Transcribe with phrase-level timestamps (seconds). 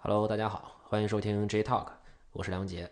[0.00, 1.88] Hello，大家好，欢迎收听 J Talk，
[2.30, 2.88] 我是梁杰。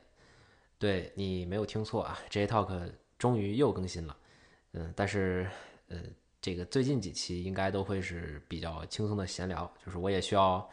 [0.77, 4.17] 对你没有听错啊，J Talk 终于又更新了。
[4.73, 5.49] 嗯，但是
[5.87, 6.01] 呃，
[6.41, 10.69] 这个最近几期应该都会是比较轻松的闲聊，就是我也需要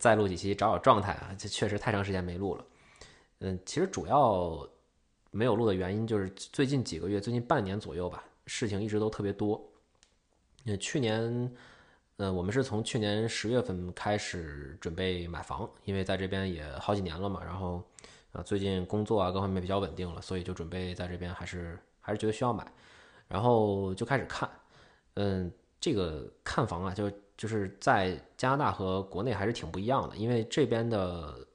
[0.00, 2.66] 再录几期找找状态啊，这确实太长时间没录了。
[3.38, 4.68] 嗯，其实主要
[5.30, 9.64] 没有录的原因就是最近几个月，最近半年左右吧，事情一直都特别多。
[10.64, 11.54] 嗯，去年。
[12.18, 17.82] 嗯，我们是从去年十月份开始准备买房，因为在这边也好几年了嘛，然后，
[18.32, 22.66] 啊，最近工作啊各方面比较稳定了，所以就准备在这边还是还是觉得需要买，
[23.28, 24.48] 然后就开始看。
[25.14, 31.46] 嗯，这个看房啊，就就是在加拿大和国内还是挺不一样的，因为这边的，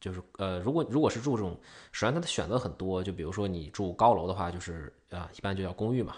[0.00, 1.54] 就是呃，如果如果是住这种，
[1.92, 6.16] 首先它的选择很多，就比如说你住高楼的话，就是啊，一般就叫公寓嘛，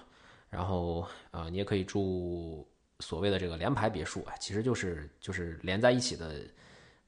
[0.49, 2.65] 然后啊，你也可以住。
[3.01, 6.33] 所谓的这个联排别墅啊，其实就是就是连在一起的，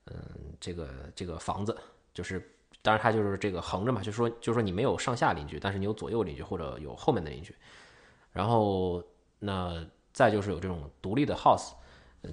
[0.07, 0.15] 嗯，
[0.61, 1.77] 这个这个房子，
[2.13, 2.41] 就是
[2.83, 7.55] 当然它就是这个横着嘛，就是说就是说你没有上下邻居，但是你有左右邻居或者有后面的邻居，
[8.33, 9.03] 然后
[9.39, 11.73] 那再就是有这种独立的 house，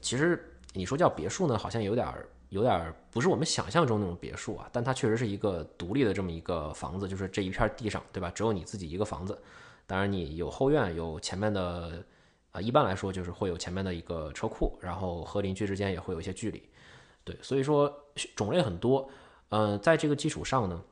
[0.02, 8.32] 其实你说叫别墅呢，好像有点儿有点不是我们想象中那种别墅啊，但它确实是一个独立的这么一个房子，就是这一片地上，对吧？
[8.32, 9.40] 只有你自己一个房子，
[9.86, 12.04] 当然你有后院，有前面的。
[12.54, 16.62] 啊，一般来说就是会有前面的一个车库，然后和邻居之间也会有一些距离，
[17.24, 17.92] 对，所以说
[18.36, 19.10] 种类很多。
[19.50, 20.84] 嗯，在这个基础上呢，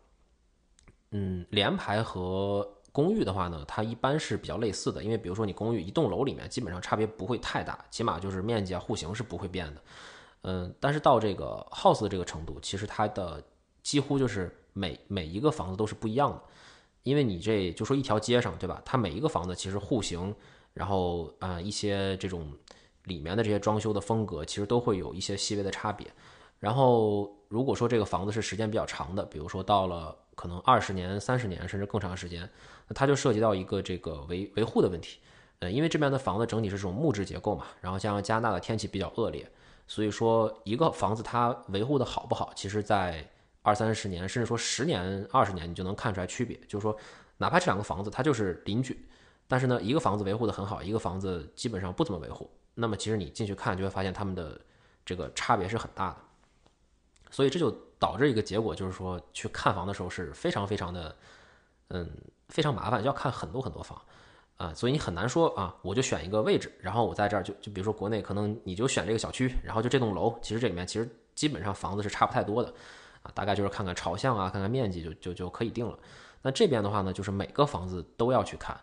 [1.12, 9.82] 嗯，联排和公寓的话呢，它一般是比较类似的，因为比如说你公寓一栋楼里面基本上差别不会太大，起码就是面积啊、户型是不会变的。
[10.42, 13.44] 嗯，但是到这个 house 的这个程度，其实它的
[13.84, 16.42] 几乎就是每每一个房子都是不一样的，
[17.04, 18.82] 因为你这就说一条街上，对吧？
[18.84, 20.36] 它每一个房子其实户型。
[20.74, 22.52] 然后啊，一些这种
[23.06, 26.08] 里面的这些装修的风格，其实都会有一些细微的差别。
[26.60, 32.48] 然后，如果说这个房子是时间比较长的，比如说到了可能二十年、三十年甚至更长时间，
[32.88, 35.20] 那它就涉及到一个这个维维护的问题。
[35.60, 39.50] 呃，因为这边的房子整体是这种木质结构嘛，然后加上加拿大的天气比较恶劣，
[39.88, 43.28] 所以说一个房子它维护的好不好，其实在
[43.64, 46.56] 二三十年甚至说十年、二十年，你就能看出来区别。
[46.68, 46.96] 就是说，
[47.38, 49.04] 哪怕这两个房子它就是邻居。
[49.52, 52.50] 但是呢，一个房子维护的很好，一个房子基本上不怎么维护。
[52.74, 54.58] 那么其实你进去看就会发现他们的
[55.06, 56.18] 这个差别是很大的。
[57.30, 57.70] 所以这就
[58.00, 61.14] 导致一个结果，就是说去看房的时候是非常非常的，
[61.90, 62.10] 嗯，
[62.48, 64.02] 非常麻烦，要看很多很多房
[64.56, 64.74] 啊。
[64.74, 72.74] 所以你很难说啊，我就选一个位置，然后我在这儿就就比如说国内可能你就选这个小区，然后就这栋楼，其实这里面其实基本上房子是差不太多的
[73.22, 76.00] 啊，大概就是看看朝向啊，看看面积就就就可以定了。
[76.42, 78.80] 那这边的话呢，就是每个房子都要去看。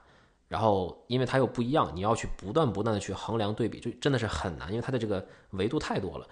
[0.49, 6.27] 然后，因为它又不一样，你要去不断不断的去衡量对比，就真的是很难，因为它的这个维度太多了。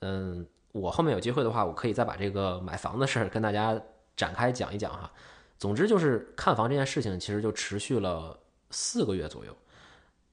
[0.00, 3.80] 嗯，我后面有机会的话，我可以再把这个买房的事儿跟大家
[4.14, 5.10] 展开讲一讲哈。
[5.58, 8.38] 总之就是看房这件事情，其实就持续了
[8.70, 9.56] 四个月左右。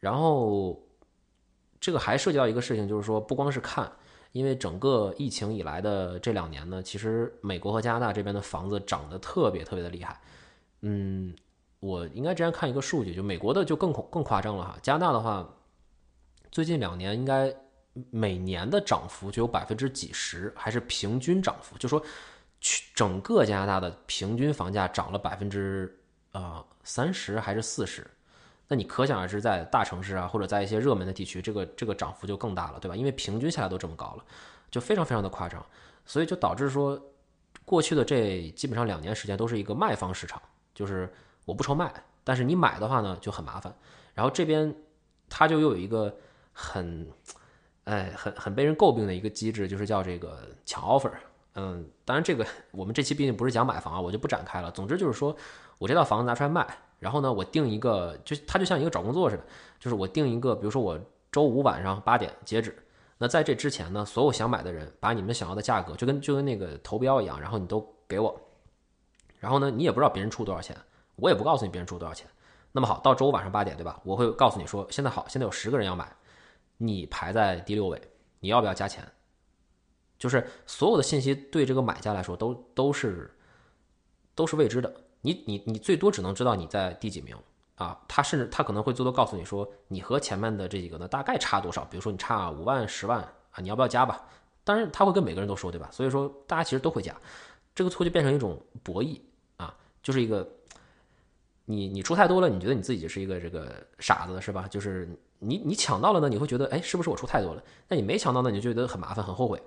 [0.01, 0.77] 然后，
[1.79, 3.89] 这个还涉及到一个事情，就是说不光是看，
[4.33, 10.19] 因为整个疫情以来的这两年呢，其实美国和加拿大这边的房子涨得特别特别的厉害。
[10.81, 11.33] 嗯。
[11.79, 14.77] 我应该之前看一个数据，就美国的就更更夸张了哈。
[14.81, 15.47] 加拿大的话，
[16.51, 17.55] 最近两年应该
[18.09, 22.03] 每年的涨幅就有百分之几十，还是平均涨幅，就说
[22.59, 25.97] 去整个加拿大的平均房价涨了百分之
[26.33, 28.05] 啊三十还是四十？
[28.67, 32.95] 那你可想而知，在大城市啊，或者在一些热门的地区，这个这个涨幅就更大了，对吧？
[32.95, 34.25] 因为平均下来都这么高了，
[34.69, 35.65] 就非常非常的夸张，
[36.05, 37.01] 所以就导致说，
[37.63, 40.41] 过去的这基本上两年时间都是一个卖方市场，
[40.75, 41.09] 就是。
[41.45, 41.91] 我不愁卖，
[42.23, 43.73] 但是你买的话呢就很麻烦。
[44.13, 44.75] 然后这边
[45.29, 46.15] 他就又有一个
[46.51, 47.07] 很，
[47.85, 51.11] 哎，很很被人诟病的一个机制，就是叫这个抢 offer。
[51.55, 54.69] 嗯，当然这个我们这期毕竟不是讲买房啊，我就不展开了。
[54.71, 55.35] 总之就是说
[55.77, 56.67] 我这套房子拿出来卖，
[56.99, 59.43] 然后呢我定一个，就它就像一个找工作似的，
[59.79, 60.99] 就是我定一个，比如说我
[61.31, 62.77] 周五晚上八点截止。
[63.17, 68.39] 那在这之前呢，所有想买的人把你们想要的价格就跟就跟那个投标一样，然后你都给我。
[69.39, 70.77] 然后呢，你也不知道别人出多少钱。
[71.21, 72.27] 我也不告诉你别人出多少钱，
[72.71, 73.99] 那么好，到周五晚上八点，对吧？
[74.03, 76.15] 我会告诉你说，现在好，现在有十个人要买，
[76.77, 78.01] 你排在第六位，
[78.39, 79.03] 你要不要加钱？
[80.17, 83.33] 就是所有的信息对这个买家来说都都是
[84.35, 87.35] 都是未知的，你你你最多只能知道你在第几名
[87.75, 94.23] 啊，他甚至他可能会最多告诉你说，你和前面的这几个呢大概差多少，比如说你差五万、十万啊，你要不要加吧？
[94.63, 95.89] 当然他会跟每个人都说，对吧？
[95.91, 97.15] 所以说大家其实都会加，
[97.73, 99.19] 这个错就变成一种博弈
[99.57, 100.47] 啊，就是一个。
[101.71, 104.67] 你你出太多了，你觉得你自己是一个这个傻子是吧？
[104.67, 105.07] 就是
[105.37, 107.63] 你你抢到了呢，你会觉得哎，是不是我出太多了？
[107.87, 109.61] 那你没抢到呢，你就觉得很麻烦很后悔。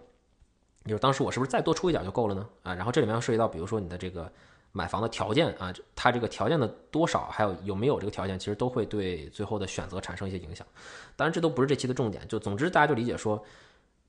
[0.85, 2.49] 就是当时我是不是再多出一点就够了呢？
[2.65, 4.29] 啊，然后这里面要涉及到，比如说你的这个
[4.73, 10.67] 买房的条件啊，它这个条件的多少，还有有没有这个条件，其实都会对最后的选择产生一些影响。
[11.15, 12.27] 当然，这都不是这期的重点。
[12.27, 13.41] 就总之，大家就理解说，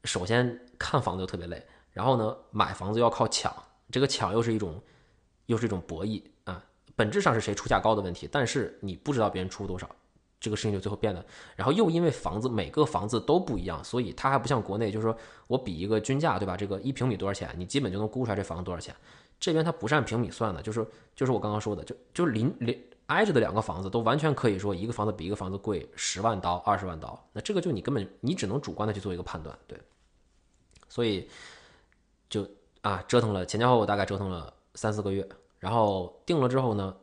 [0.06, 3.54] 首先看房子就特别累，然后呢，买房子要靠抢，
[3.92, 4.82] 这个抢又是一种
[5.46, 6.24] 又是一种博弈，
[6.96, 8.28] 本质上是谁出价高的问题。
[8.32, 9.90] 但是你不知道别人出多少。
[10.40, 11.26] 这个事情就最后变得，
[11.56, 15.18] 然后又因为房子每个房子都不一样，所以它还不像国内，就是说
[15.48, 16.58] 我比一个均价，对吧？
[16.58, 18.94] 这个一平米多少钱，你基本就能估出来这房子多少钱。
[19.40, 20.86] 这边它不是按平米算的，就是
[21.16, 29.80] 就是我刚刚说的，就就邻邻挨着的两个房子都完全可以说一个房子比一个房子贵十万刀、二十万刀，那这个就你根本你只能主观的去做一个判断，对。
[30.90, 31.30] 所以
[32.30, 32.46] 就
[32.82, 35.26] 啊折腾了前前后后大概折腾了三四个月，
[35.64, 36.94] 然后定了之后呢，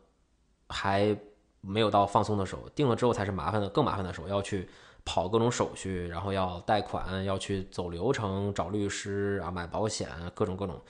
[0.69, 1.17] 还。
[1.63, 4.67] 没有到放松的时候，定了之后才是麻烦的，更麻烦的时候，要去
[5.05, 10.81] 跑各种手续，然后要贷款，要去走流程，找律师啊，买保险，各种各种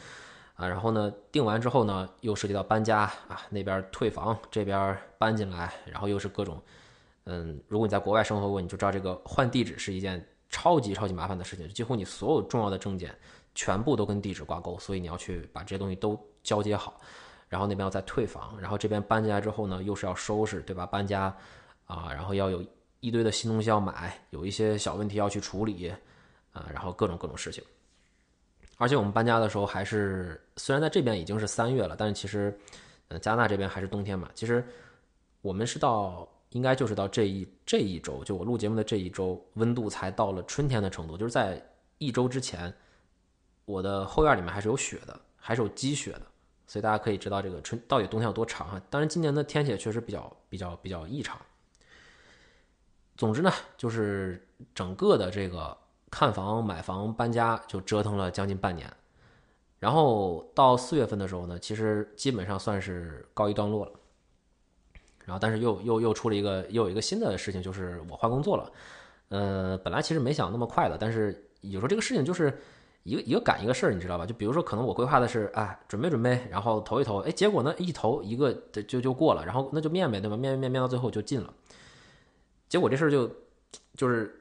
[0.55, 0.69] 啊。
[0.69, 6.63] 然后呢，定完之后呢，又涉及到搬家啊，那边退房，这边搬进来，然后又是各种，
[7.25, 13.13] 嗯，如果你在国外生活过，你就知道这个换地址是一件超级超级麻烦的事情，几乎你所有重要的证件
[13.57, 17.01] 全部都跟地址挂钩，所以你要去把这些东西都交接好。
[17.51, 20.87] 然后那边要再退房，然后这边搬进来之后呢，又是要收拾，对吧？
[20.87, 21.37] 搬家
[21.85, 22.65] 啊，然后要有
[23.01, 25.93] 一堆的新东西要买，有一些小问题要去处理
[26.53, 27.63] 啊，然后各种各种事情。
[28.79, 32.57] 而且我们搬家的时候还是，虽然在这边已经是三月了，但是其实，
[33.09, 34.31] 呃，加拿大这边还是冬天嘛。
[34.33, 34.65] 其实
[35.43, 41.19] 我们是到应该就是到这一这一周，就我录节目的这一周，温度才到了春天的程度。
[41.19, 41.61] 就是在
[41.99, 42.73] 一周之前，
[43.65, 46.23] 我的后院里面还是有雪的，还是有积雪的。
[46.71, 48.81] 所以大家可以知道这个春到底冬天有多长啊？
[48.89, 51.37] 当然今年的天气也确实比较比较比较异常。
[53.17, 55.77] 总之呢，就是整个的这个
[56.13, 58.89] 看房、买房、搬家就折腾了将近半年，
[59.81, 63.93] 然后到四月份的时候呢，其实基本上算是告一段落了。
[65.25, 68.73] 然后但是又又又出了一个又有一个新的事情，就是我换工作了。
[69.31, 72.57] 呃，本来其实没想那么快的，但是有时候这个事情就是。
[73.03, 74.27] 一个一个赶一个事儿，你知道吧？
[74.27, 78.53] 就比如说，可能我规划的是，啊，准备准备，然后投一投，哎，结果呢，一投一个
[78.87, 80.37] 就就过了，然后那就面呗，对吧？
[80.37, 81.53] 面面面到最后就进了。
[82.69, 83.31] 结果这事儿就
[83.97, 84.39] 就是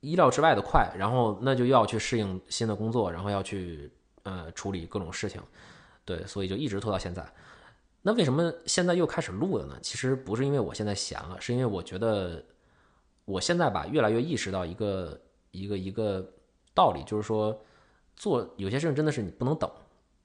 [0.00, 3.90] 意料之外的快，然后那就要去适应新的工作，然后要去
[4.24, 5.40] 呃处理各种事情，
[6.04, 7.26] 对，所以就一直拖到现在。
[8.02, 9.78] 那为什么现在又开始录了呢？
[9.80, 12.44] 其实不是因为我现在闲了，是因为我觉得
[13.24, 15.18] 我现在吧，越来越意识到一个
[15.50, 16.22] 一个一个
[16.74, 17.58] 道理，就是说。
[18.16, 19.70] 做有些事情真的是你不能等，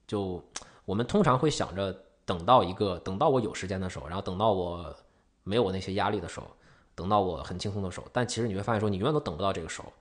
[0.06, 0.44] 就
[0.86, 1.92] 我们通常会想着
[2.26, 4.96] 等到一个等到我有时间的时候，然后等到我
[5.44, 6.48] 没有我那些压力的时候，
[6.94, 8.08] 等到我很轻松的时候。
[8.14, 9.92] 但其实你会发现说你永远都等不到这个时候。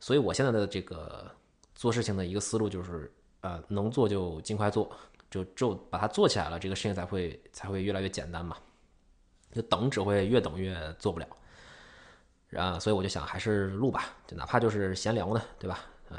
[0.00, 1.28] 所以我现在的这个
[1.74, 3.10] 做事情的一个思路就是，
[3.40, 4.88] 呃，能做就尽快做，
[5.30, 8.56] 就就把它做起来了，这个事情才会才会越来越简单嘛。
[9.52, 11.26] 就等只会越等越做不了。
[12.56, 15.80] 啊，所以我就想还是录吧，就哪怕就是闲聊呢，对吧？
[16.10, 16.18] 嗯。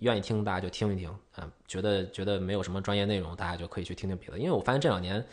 [0.00, 4.38] 愿意听大家就听一听啊，觉得觉得没有什么专业内容，大家就可以去听听别的。
[4.38, 5.24] 因为我发现这两年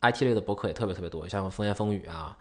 [0.00, 2.36] ，IT 类的博客也特别特别多，像风言风语啊，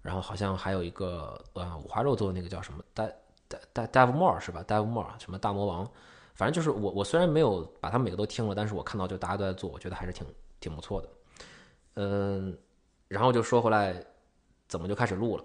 [0.00, 3.12] 然后好像还有一个呃五花肉做的那个叫什么 Dev
[3.74, 5.90] Dev Dev More 是吧？Dev More 什么大魔王，
[6.34, 10.24] 反正就是我我虽然没有把他每个都听了，但是我看到就大家都在做，我觉得还是挺
[10.60, 11.08] 挺不错的。
[11.94, 12.56] 嗯，
[13.08, 14.00] 然后就说回来，
[14.68, 15.44] 怎么就开始录了？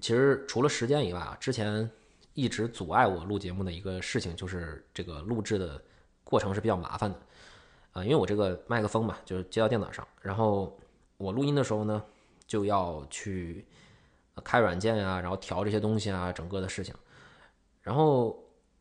[0.00, 1.90] 其实除了时间以外啊，之前。
[2.34, 5.80] 一直阻碍我录节目的一个事情，就是这个录制的
[6.22, 7.18] 过程是比较麻烦的，
[7.92, 10.76] 啊，因为我这个麦克风嘛，就是接到电脑上，然后
[11.16, 12.02] 我录音的时候呢，
[12.46, 13.64] 就要去
[14.42, 16.92] 开软件啊，然后调这些东西啊，整个的事情。
[17.80, 18.36] 然后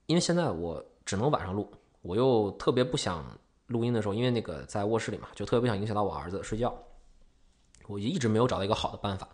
[0.08, 3.24] 因为现在我只能晚上录，我又特别不想
[3.68, 6.74] 录音的时候，因为那个在卧室里嘛，就特别不想影响到我儿子睡觉，
[7.88, 9.30] 我就一直没有找到一个好的办法。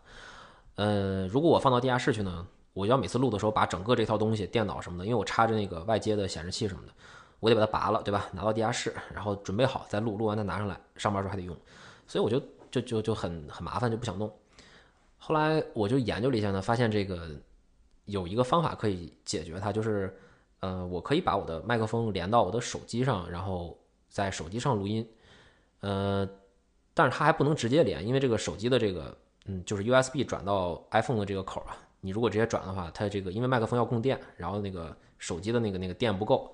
[0.75, 2.45] 呃，如果我放到地下室去呢？
[2.73, 6.93] 我要每次录的时候，把整个这套东西、电脑什么的，因为我插着那个外接的显示器什么的，
[7.39, 8.27] 我得把它拔了，对吧？
[8.31, 11.55] 拿到地下室，然后准备好再录，录完再拿上来，上班时候还得用，
[12.07, 12.39] 所以我就
[12.71, 14.31] 就就就很很麻烦，就不想弄。
[15.17, 17.29] 后来我就研究了一下呢，发现这个
[18.05, 20.17] 有一个方法可以解决它，就是
[20.61, 23.77] 呃，我可以把我的麦克风连到我的手机上，然后
[24.09, 25.05] 在手机上录音，
[25.81, 26.27] 呃，
[26.93, 31.75] 但是它还不能直接连，因为这个手机的这个嗯，就是 USB 转到 iPhone 的这个口啊。
[32.01, 36.53] 你如果直接转的话，它这个因为麦克风要供电，然后那个手机的那个那个电不够，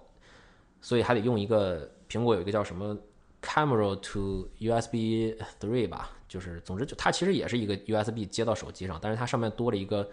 [0.82, 2.98] 所以还得用一个苹果有一个叫什么
[3.42, 10.10] Camera to USB Three 吧，就是总之就它其实也是一个 USB 接到手机上，但是它上面多了一个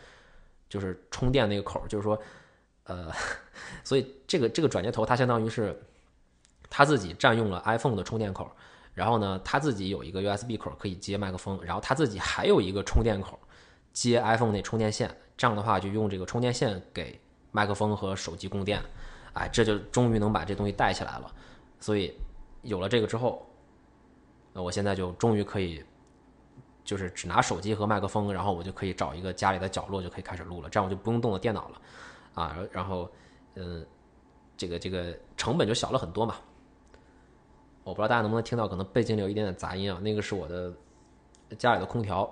[0.68, 2.20] 就是充电那个口，就是说，
[2.84, 3.10] 呃，
[3.84, 5.74] 所以这个这个转接头它相当于是
[6.68, 8.50] 它自己占用了 iPhone 的充电口，
[8.92, 13.38] 然后呢，它自己有一个 USB 口可以接麦克风，然后它自己还有一个充电口
[13.92, 17.20] 接 iPhone 那充电线，这样的话就用这个充电线给
[17.50, 18.82] 麦克风和手机供电，
[19.34, 21.32] 哎，这就终于能把这东西带起来了。
[21.80, 22.14] 所以
[22.62, 23.46] 有了这个之后，
[24.52, 25.84] 那我现在就终于可以。
[26.84, 31.80] 就是只拿手机和麦克风，然后我就可以找一个家里的角落就可以开始录了，这样我就不用动我电脑了，
[32.34, 33.08] 啊，然后，
[33.54, 33.86] 嗯，
[34.56, 36.34] 这个这个成本就小了很多嘛。
[37.84, 40.74] 我不知道大家能不能听到，可能背景里有一点点杂音啊，那个是我的
[41.56, 42.28] 家里的空调，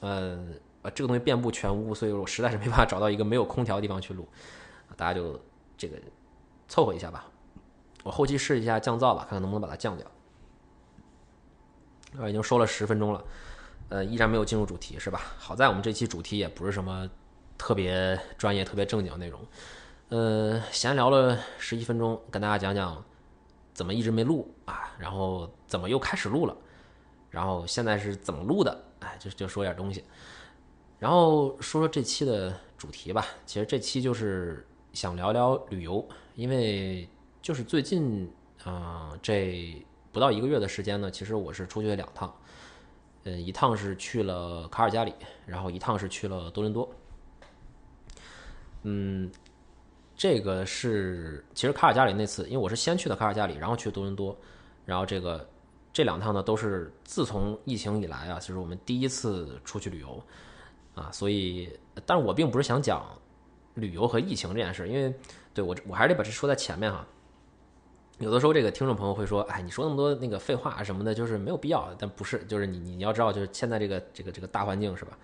[0.00, 0.54] 嗯
[0.90, 4.28] 这个东西遍布全屋，所以我实在是没办法找到一个没有空调的地方去录，
[4.96, 5.40] 大家就
[5.76, 5.96] 这个
[6.68, 7.26] 凑合一下吧。
[8.04, 10.06] 我后期试一下降噪吧，看看能不能把它降掉。
[12.18, 13.24] 啊，已经说了十分钟了。
[13.90, 15.20] 呃，依然没有进入主题是吧？
[15.38, 17.08] 好在我们这期主题也不是什么
[17.56, 19.40] 特别专业、特别正经内容。
[20.10, 23.02] 呃，闲聊了十一分钟，跟大家讲讲
[23.72, 26.56] 怎么一直没录啊，然后怎么又开始录了，
[27.30, 30.04] 然后现在是怎么录的，哎，就就说点东西。
[30.98, 33.26] 然后说说这期的主题吧。
[33.46, 37.08] 其实这期就是想聊聊旅游，因为
[37.40, 38.30] 就是最近
[38.64, 42.34] 啊，这不到一个月的时间呢，其实我是出去了两趟。
[43.24, 45.12] 嗯，一趟是去了卡尔加里，
[45.44, 46.88] 然后一趟是去了多伦多。
[48.82, 49.30] 嗯，
[50.16, 54.36] 这个是其实卡尔加里那次，因为我是先去的卡尔加里，然后去多伦多，
[54.86, 55.46] 然后这个
[55.92, 60.22] 这两趟呢都是自从疫情以来啊，其实我们第一次出去旅游
[60.98, 61.70] 啊，所以，
[62.04, 63.04] 但是我并不是想讲
[63.74, 65.14] 旅游和疫情这件事，因为
[65.54, 67.06] 对我我还是得把这说在前面哈。
[68.18, 75.16] 有的时候，这个听众朋友会说：“哎，你说那么多那个废话什么的，就是没有必要。”但不是，就是你你要知道，就是现在这个这个这个大环境是吧？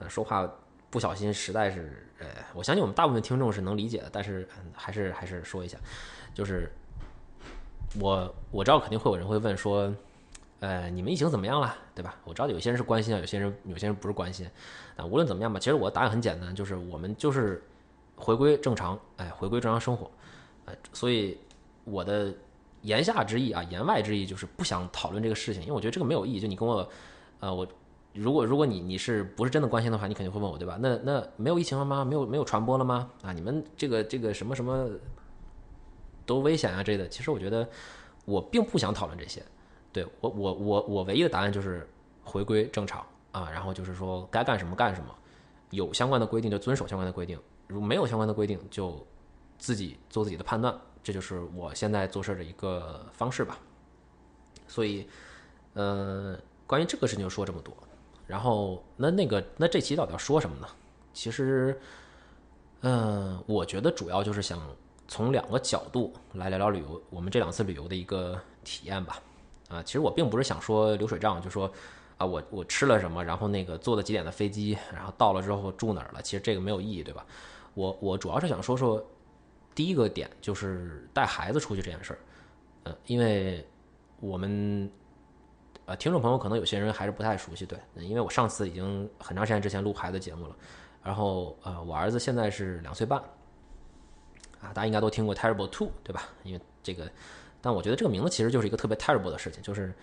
[0.00, 0.46] 呃，说话
[0.90, 4.10] 不小心，实在是呃，我相信我们大部分听众是能理解的。
[4.12, 5.78] 但是还是还是说一下，
[6.34, 6.70] 就是
[7.98, 9.90] 我我知道肯定会有人会问说
[10.60, 11.74] ：“呃，你们疫情怎么样了？
[11.94, 14.46] 对吧？”我知道有些人是关心啊，有些人有些人不是关心
[14.96, 15.04] 啊。
[15.04, 17.62] 无论怎么样吧，其实我的答案很简单，就是我们就是
[18.16, 20.10] 回归正常，哎，回归正常生活，
[20.66, 21.38] 呃，所以。
[21.88, 22.34] 我的
[22.82, 26.40] 言下之意啊，言外之意就是不想讨论这个事情，因为我觉得这个没有意义。
[26.40, 26.90] 就你跟我，
[27.38, 27.64] 呃，我
[28.12, 30.76] 如果如果你你是不是真的关心的话，你肯定会问我，对吧？
[30.80, 32.04] 那那没有疫情了吗？
[32.04, 33.08] 没有没有传播了吗？
[33.22, 34.90] 啊，你们这个这个什么什么
[36.26, 37.08] 都危险啊，这的。
[37.08, 37.68] 其实我觉得
[38.24, 39.40] 我并不想讨论这些。
[39.92, 41.88] 对我我我我唯一的答案就是
[42.24, 43.06] 回归正常
[43.36, 45.14] 啊，然后就是说该干什么干什么，
[45.68, 49.06] 有相关的规定就遵守相关的规定，如没有相关的规定就
[49.58, 50.74] 自己做自己的判断。
[51.02, 53.58] 这就是我现在做事的一个方式吧，
[54.66, 55.06] 所以，
[55.74, 57.76] 呃，关于这个事情就说这么多。
[58.26, 60.66] 然后，那那个，那这期到底要说什么呢？
[61.12, 61.78] 其实，
[62.80, 64.58] 嗯，我觉得主要就是想
[65.06, 69.20] 从两个角度来聊聊旅游，我们这两次旅游的一个体验吧。
[69.68, 71.70] 啊，其实我并不是想说流水账，就说
[72.16, 77.24] 啊，我我吃了什么，然后那个坐了几点的飞机，然后到了之后住哪儿了，其实这个没有意义，对吧？
[77.74, 79.04] 我我主要是想说说。
[79.74, 82.18] 第一个点就是带孩子出去这件事儿，
[82.84, 83.62] 呃，因为
[84.20, 84.90] 我们
[85.84, 90.56] 呃听众朋友可能有些人还是不太熟悉，对，因为我上次已经很长时间之前录孩子节目了，
[91.04, 93.20] 然后呃我儿子现在是两岁半，
[94.62, 96.22] 啊，大家应该都听过 Terrible Two 对吧？
[96.42, 97.06] 因为这个，
[97.60, 99.94] 但我觉得这个名字其实就是一个特别 terrible 的事情，就是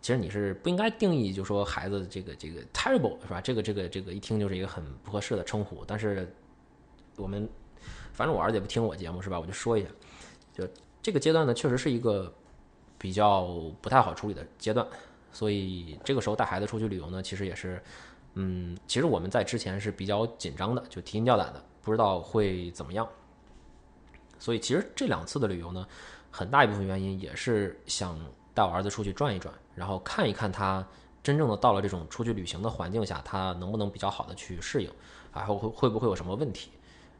[0.00, 3.40] 其实你是不应该定义就说孩子这个这个 terrible 是吧？
[3.40, 6.32] 这个这个这个一听就是一个很不合适的称呼，但是
[7.16, 7.48] 我们。
[8.12, 9.38] 反正我儿子也不听我节目是吧？
[9.38, 9.88] 我就说一下，
[10.52, 10.66] 就
[11.00, 12.34] 这个阶段呢，确实是一个
[12.98, 13.46] 比较
[13.80, 14.84] 不太好处理的阶段，
[15.30, 17.80] 所以这个时候带孩子出去旅游呢，其实也是，
[18.34, 23.08] 嗯，其实我们在之前是比较紧张的，就提心吊胆的，不知道会怎么样。
[24.40, 25.86] 所以其实这两次的旅游呢，
[26.28, 28.18] 很大一部分原因也是想
[28.52, 30.86] 带我儿子出去转一转，然后看一看他
[31.22, 34.90] 真正的到了这种出去旅行的环境下，他能不能比较好的去适应，
[35.32, 36.72] 然后会会不会有什么问题。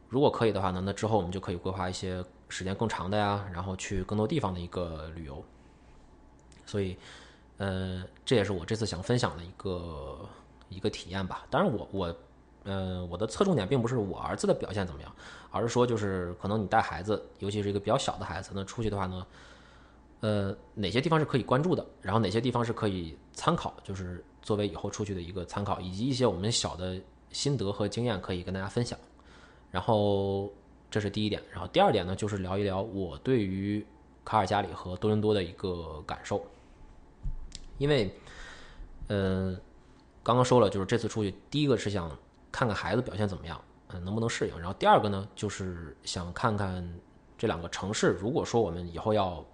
[0.08, 5.44] 如果可以的话呢，那之后我们就可以规划一些时间更长的呀，然后去更多地方的一个旅游。
[6.64, 6.96] 所以，
[7.58, 10.18] 呃，这也是我这次想分享的一个
[10.68, 11.46] 一个体验吧。
[11.50, 12.16] 当然，我我，
[12.64, 15.10] 呃，我的侧重点并不是我儿子的表现怎么样，
[15.50, 19.26] 而是说就是可能你带孩子，尤其是一个比较小的孩子，那出去的话呢，
[20.20, 28.98] 呃，哪些地方是可以关注的，然后哪些地方是可以参考，就是作为以后出去的一个参考，以及一些我们小的心得和经验可以跟大家分享。
[29.70, 30.50] 然后
[30.90, 33.86] 这是第一点，然后第二点呢，就是聊一聊我对于
[34.24, 36.44] 卡尔加里和多伦多的一个感受。
[37.76, 38.12] 因为，
[39.06, 39.56] 嗯，
[40.24, 42.10] 刚刚说了，就是这次出去，第一个是想
[42.50, 44.58] 看看孩子表现怎么样，嗯，能不能适应。
[44.58, 46.84] 然后第二个呢，就是想看看
[47.36, 49.44] 这两个城市，如果说我们以后要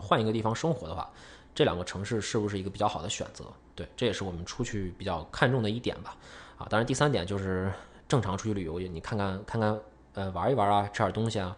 [0.00, 1.10] 换一个地方生活的话，
[1.54, 3.44] 这两个城市是不是一个比较好的选择？
[3.74, 6.16] 对，这也是我们出去比较看重的一点吧。
[6.58, 7.72] 啊，当然第三点就是
[8.08, 9.80] 正常出去旅游，你看看看看，
[10.14, 11.56] 呃，玩一玩啊，吃点东西啊，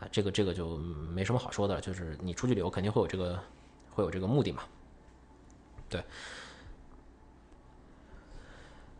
[0.00, 3.38] 啊，这个这个就没什么好说的，就是你出去旅游肯定会有这个
[3.90, 4.62] 会有这个目的嘛。
[5.88, 6.02] 对。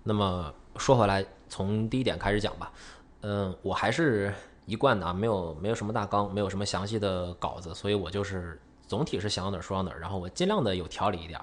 [0.05, 2.73] 那么说回来，从第一点开始讲吧。
[3.21, 4.35] 嗯，我还是
[4.67, 8.61] 一贯的啊，没有没有什么大纲，没有什么详细的稿子，所以我就是
[8.93, 11.41] 总体是想到哪儿说到哪儿，然后我尽量的有条理一点。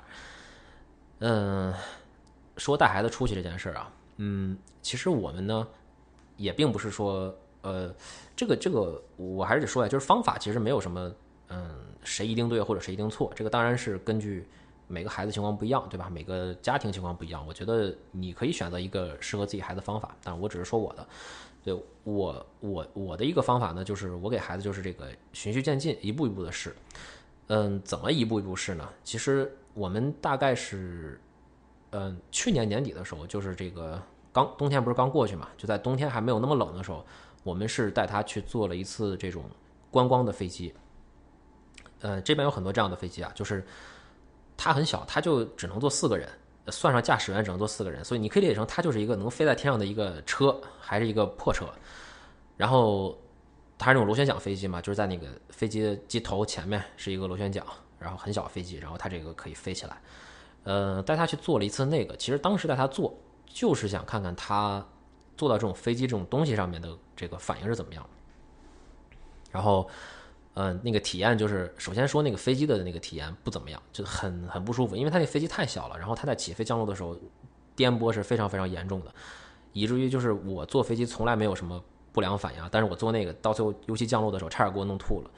[1.18, 1.74] 嗯，
[2.58, 5.68] 说带孩子出去这件事儿啊，嗯，其实我们呢
[6.38, 7.92] 也并不是说，呃，
[8.36, 11.12] 这个这个我还是得说呀，就是方法其实没有什么，
[11.48, 14.48] 嗯，谁一定对或者谁一定错，这个当然是根据。
[14.92, 16.10] 每个孩子情况不一样，对吧？
[16.10, 20.16] 每个家庭情况不一样，我觉得你可以选择一个适合自己孩子方法。
[20.24, 21.08] 但我只是说我的，
[21.64, 26.76] 对我我我的一个方法呢，就是我给孩子就是这个循序渐进，一步一步的试。
[27.50, 28.90] 嗯，怎么一步一步试呢？
[29.04, 31.22] 其实我们大概是，
[31.92, 34.02] 嗯，去年年底的时候，就是这个
[34.32, 37.06] 刚冬天不是刚过去嘛，就在冬天还没有那么冷的时候，
[37.44, 39.44] 我们是带他去做了一次这种
[39.92, 40.74] 观光的飞机。
[42.02, 43.64] 呃，这边有很多这样的飞机啊，就是。
[44.62, 46.28] 它很小，它就只能坐四个人，
[46.68, 51.66] 算上驾驶员只能坐四个人，所以你可以理解成它就是一个能飞在天上的一个车，还是一个破车。
[52.58, 53.18] 然后
[53.80, 57.66] 它是那种螺旋桨飞机嘛，就是在那个飞机的机头前面是一个螺旋桨，
[57.98, 59.98] 然后很小飞机，然后它这个可以飞起来。
[60.64, 63.18] 呃，带他去做了一次那个，其实当时带他做
[63.48, 64.86] 就是想看看他
[65.36, 68.08] 坐到这种飞机这种东西上面的这个反应是怎么样。
[69.50, 69.90] 然后。
[70.56, 77.16] 嗯，那个体验就是，首先说那个飞机的那个体验不怎么样，就很很不舒服，因为它那飞机太小了，然后它在起飞降落的时候，
[77.78, 79.14] 颠簸是非常非常严重的，
[79.72, 85.30] 以至于就是我坐飞机从来没有什么不良反应，但是我坐那个到最后尤其降落的时候，差点给我弄吐了。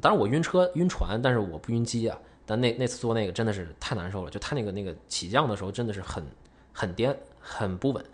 [0.00, 2.18] 当然我晕车晕船，但是我不晕机啊。
[2.44, 6.24] 但那那次坐那个真的是太难受了，就它那个那个起降的时候真的是很
[6.72, 8.04] 很颠，很不稳。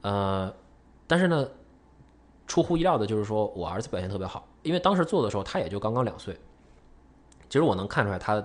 [0.00, 0.52] 呃，
[1.06, 1.46] 但是呢，
[2.46, 4.48] 出乎意料的就是说我儿子表现特别好。
[4.62, 6.34] 因为当时做的时候，他也就刚刚两岁。
[7.48, 8.42] 其实我能看出来，他，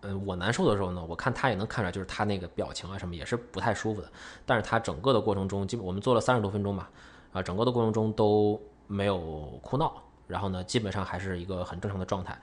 [0.00, 4.10] 嗯，我难受的时候呢，我看他也能看出来，就是他那个表情啊什么也是不太舒服的。
[4.44, 6.90] 但是他整个的过程中，基本我们做了三十多分钟吧，
[7.36, 9.18] 啊，整个的过程中都没有
[9.62, 12.38] 哭闹，然后呢，基本上还是一个很正常的状态。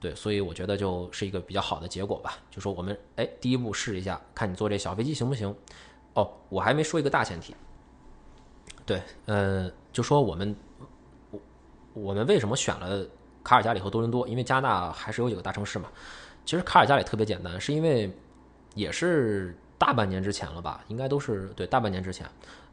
[0.00, 2.38] 对，所以我觉得就是一个比较好的结果吧。
[2.50, 5.54] 就说我们，哎，第一步试一下，看你坐这小飞机行不行？
[6.14, 7.54] 哦，我还没说一个大前提。
[8.84, 10.56] 对，呃，就说我们。
[11.94, 13.06] 我们为什么选了
[13.42, 14.28] 卡尔加里和多伦多？
[14.28, 15.88] 因为加拿大还是有几个大城市嘛。
[16.44, 18.14] 其实卡尔加里特别简单，是因为
[18.74, 22.26] 也是大半年之前了吧，应该都是对大半年之前。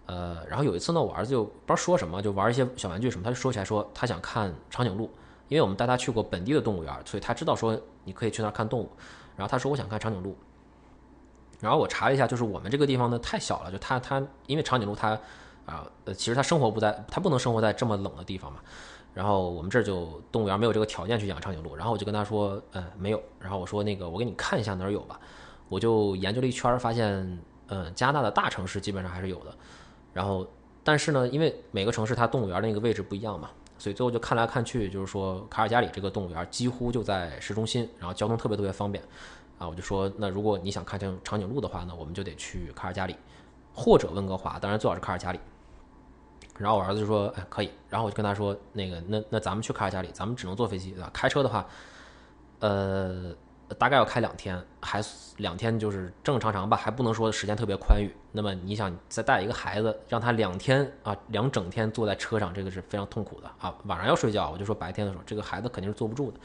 [0.06, 5.10] 呃，然后有一次呢，我儿子就不知道说什么，就玩一些小玩具什么，他就说起来说他想看长颈鹿，
[5.48, 8.89] 因为我们带他去过本地的动物园，所以他知道说你可以去那儿看动物。
[9.36, 10.36] 然后他说我想看长颈鹿。
[11.60, 15.12] 然后我查了一下，就是我们这个地方呢太小了，就他他因为长颈鹿它
[15.66, 18.60] 啊呃其实它生活不在，它不能生活在这么冷的地方嘛。
[19.13, 23.24] 然后我们这儿就动物园没有这个条件去养长颈鹿，然后我就跟他说，嗯，没有。
[23.39, 25.18] 然后我说那个我给你看一下哪儿有吧。
[25.70, 29.56] 我就研究了一圈，发现，嗯，加拿大的大城市基本上还是有的。
[30.13, 30.47] 然后，
[30.84, 39.04] 但是呢，因为每个城市它动物园的那个位置不一样嘛，所以最后就看来看去，就是说卡尔加里这个动物园几乎就在市中心，然后交通特别特别方便。
[39.58, 43.15] 啊，我就说那如果你想看见长颈鹿的话呢，我们就得去卡尔加里，
[43.73, 45.39] 或者温哥华，当然最好是卡尔加里。
[46.58, 51.10] 然后我儿子就说：“哎，可以。”然后我就跟他说：“那个，那那咱们去卡尔加里，咱们只能坐飞机，对吧？
[51.12, 51.65] 开车的话，
[52.60, 53.34] 呃，
[53.73, 55.01] 大概要开两天，还
[55.38, 58.13] 两天就是正常常吧，还不能说时间特别宽裕。
[58.31, 63.75] 那么你想再带一个孩子，让他两天啊，两整天坐在车上，这个是非常痛苦的啊。
[63.86, 66.39] 晚上要睡觉，我就说白天的时候，这个孩子肯定是坐不住的，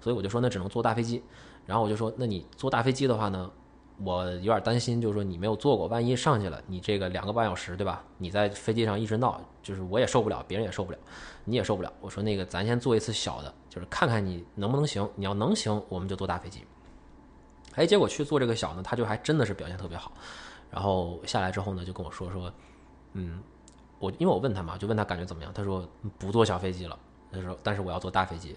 [0.00, 1.22] 所以我就说那只能坐大飞机。
[1.66, 3.50] 然后我就说，那你坐大飞机的话呢？”
[4.04, 8.02] 我有点担心，就是说你没有坐过，万一上去了，你这个两个半小时，对吧？
[8.16, 10.98] 你在飞机上一直闹，就是我也受不了，别人也受不了，
[11.44, 11.92] 你也受不了。
[12.00, 15.08] 我说那个，咱先坐一次小的，就是看看你能不能行。
[15.14, 16.64] 你要能行，我们就坐大飞机。
[17.74, 20.12] 哎，结果去做这个小呢，他就还真的是表现特别好。
[20.70, 22.52] 然后下来之后呢，就跟我说说，
[23.12, 23.42] 嗯，
[23.98, 26.98] 我因为我问他嘛，就问他感觉怎么样，他说不坐小飞机了，
[27.30, 28.56] 他说但是我要坐大飞机。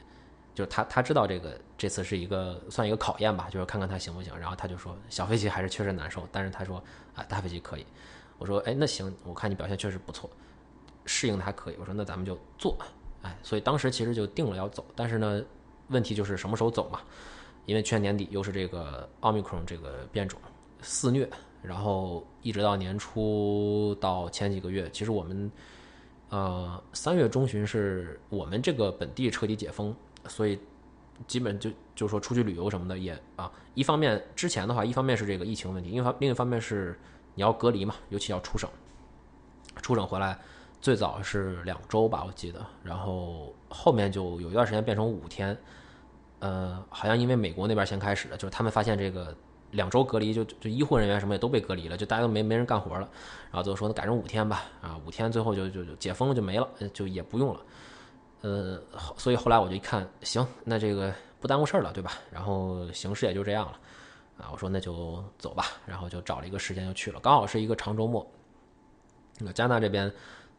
[0.53, 4.31] 就是他，他知道这个这次是一个算一个考验吧，就是看看他行不行。
[4.39, 6.81] 然后他就说小飞机还是确实难受，但是他说
[7.13, 7.85] 啊大飞机可以。
[8.37, 10.29] 我说哎那行，我看你表现确实不错，
[11.05, 11.75] 适应的还可以。
[11.77, 12.77] 我说那咱们就做，
[13.21, 15.43] 哎，所以当时其实就定了要走，但是呢
[15.89, 17.01] 问题就是什么时候走嘛？
[17.65, 20.39] 因为去年年底又是这个奥密克戎这个变种
[20.81, 21.29] 肆虐，
[21.61, 25.51] 然后一直到年初到前几个月，其实我们
[26.29, 29.95] 呃，三月中旬是我们这个本地彻底解封，
[30.27, 30.59] 所以
[31.27, 36.99] 基本就就说出去旅游什么的也啊，一方面之前的话，一方面是这个疫情问题，另一方另一方面是
[37.35, 38.69] 你要隔离嘛，尤其要出省，
[39.81, 40.37] 出省回来
[40.81, 45.57] 最早是两周吧，我记得，然后后面就有一段时间变成五天，
[46.45, 49.35] 呃，好像因为美国那边先开始的，就是他们发现这个。
[49.71, 53.09] 两周隔离就就医护人员什么也都被隔离了，就大家都没没人干活了，
[53.51, 57.59] 然后最后说那改成五天吧，啊五天最后就就就解封了就没了，就也不用了，
[58.41, 58.79] 呃，
[59.17, 62.13] 所以后来我就一看，行，那这个不耽误事儿了，对吧？
[62.31, 63.79] 然后形势也就这样了，
[64.37, 68.25] 啊，我说那就走吧，然后就找了一个时间就去了，刚好是一个长周末。
[69.39, 70.09] 那加拿大这边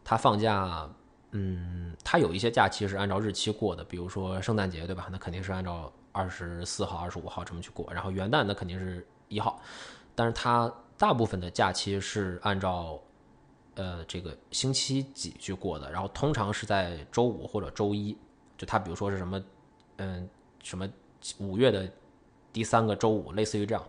[0.05, 0.87] 他放假，
[1.37, 5.09] 嗯，他有一些假期是按照日期过的，比如说圣诞节，对吧？
[5.12, 5.92] 那肯定是按照。
[6.18, 9.61] 二十四号、二十五号这么去过，然后元旦那肯定是一号，
[10.14, 12.99] 但是它大部分的假期是按照
[13.75, 18.16] 呃这个星期几去过的，然后通常是在周五或者周一，
[18.57, 19.44] 就它比如说是什么
[19.99, 20.27] 嗯
[20.62, 20.88] 什么
[21.37, 21.87] 五月的
[22.51, 23.88] 第三个周五，类似于这样。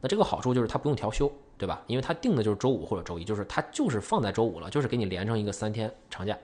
[0.00, 1.80] 那这个好处就是它不用调休，对吧？
[1.86, 6.36] 因为它定的就是周五或者周一，就是它就是放在周五了，就是给你连成一个三天长假，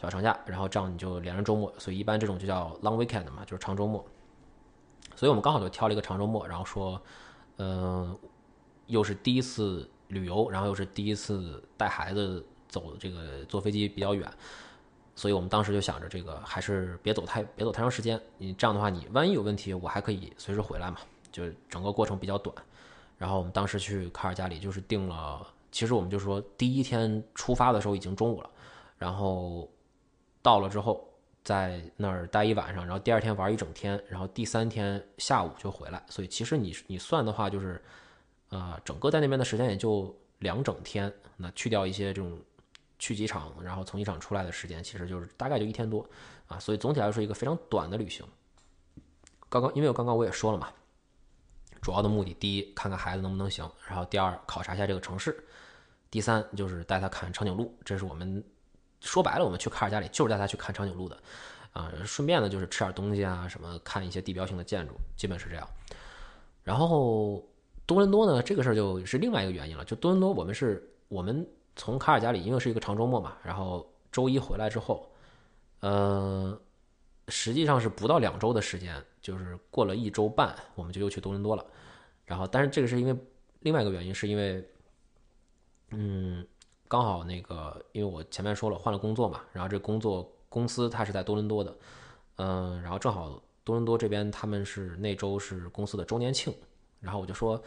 [0.00, 4.04] 小长假，然后这样你就连着周末，所以一般这种就叫 long weekend 嘛，就是长周末。
[5.16, 7.00] 所以我们刚好就挑了一个长周末，然后说，
[7.58, 8.18] 嗯，
[8.86, 14.28] 又是第一次旅游，然后又是第一次带孩子走这个坐飞机比较远，
[15.14, 20.98] 所以我们当时就想着这个还是别走太别走太长时间，你这样的话你万一有问题，我还可以随时回来嘛，
[21.30, 22.54] 就整个过程比较短。
[23.16, 28.50] 然后我们当时去卡尔加里就是定了，其实我们就说第一天出发的时候已经中午了，
[28.98, 29.70] 然后
[30.44, 31.10] 到了之后。
[31.44, 36.02] 在那儿待一晚上，然后第二天玩一整天，然后第三天下午就回来。
[36.08, 37.78] 所以其实你你算的话，就是，
[38.48, 41.12] 呃，整个在那边的时间也就两整天。
[41.36, 42.40] 那去掉一些这种
[42.98, 46.02] 去机场，然后从机场出来的时间，其实就是大概就一天多
[46.46, 46.58] 啊。
[46.58, 48.24] 所以总体来说一个非常短的旅行。
[49.50, 50.72] 刚刚因为我刚刚我也说了嘛，
[51.82, 55.44] 主要的目的，第一看看孩子能不能行，然后第二考察一下这个城市，
[56.10, 58.42] 第三就是带他看长颈鹿，这是我们。
[59.04, 61.16] 说白了，我们去卡尔加里就是带他去看长颈鹿的，
[61.72, 65.68] 啊，顺便呢就是吃点东西啊，什么看一些地标性的建筑，基本是这样。
[66.62, 67.44] 然后
[67.84, 69.84] 多伦多呢，这个事儿就是另外一个原因了。
[69.84, 75.06] 就多伦多，我们是我们从卡尔加里，因为是一个长周末嘛，然后周一回来之后，
[75.80, 76.58] 呃，
[77.28, 81.64] 实际上是不到两周的时间，就是过了一周半，我们就又去多伦多了。
[82.24, 83.14] 然后，但是这个是因为
[83.60, 84.66] 另外一个原因，是因为，
[85.90, 86.46] 嗯。
[86.94, 91.76] 刚好那个，因为我前面说了换了工作嘛，然后这工作公司它是在多伦多的，
[92.36, 96.54] 嗯，然后正好多伦多这边他们是那周是公司的周年庆，
[97.00, 97.60] 然后我就说，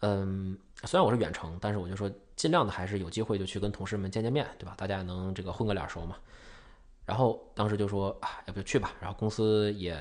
[0.00, 4.74] 嗯，虽然我是远程，但是我就说尽量的还是有机会就去跟同事们见见面，对吧？
[4.76, 6.16] 大家能这个混个脸熟嘛。
[7.06, 8.92] 然后当时就说啊，要不就去吧。
[9.00, 9.98] 然后公司也，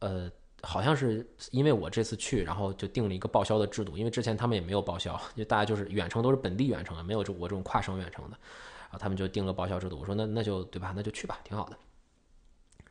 [0.00, 0.28] 呃。
[0.62, 8.36] 好像是因为我这次去，然后就定了一个报销的制度，因为之前他们也没有报销，就大家就是远程都是本地远程的，没有这我这种跨省远程的，
[8.80, 9.96] 然后他们就定了报销制度。
[10.00, 11.78] 我说那那就对吧，那就去吧，挺好的。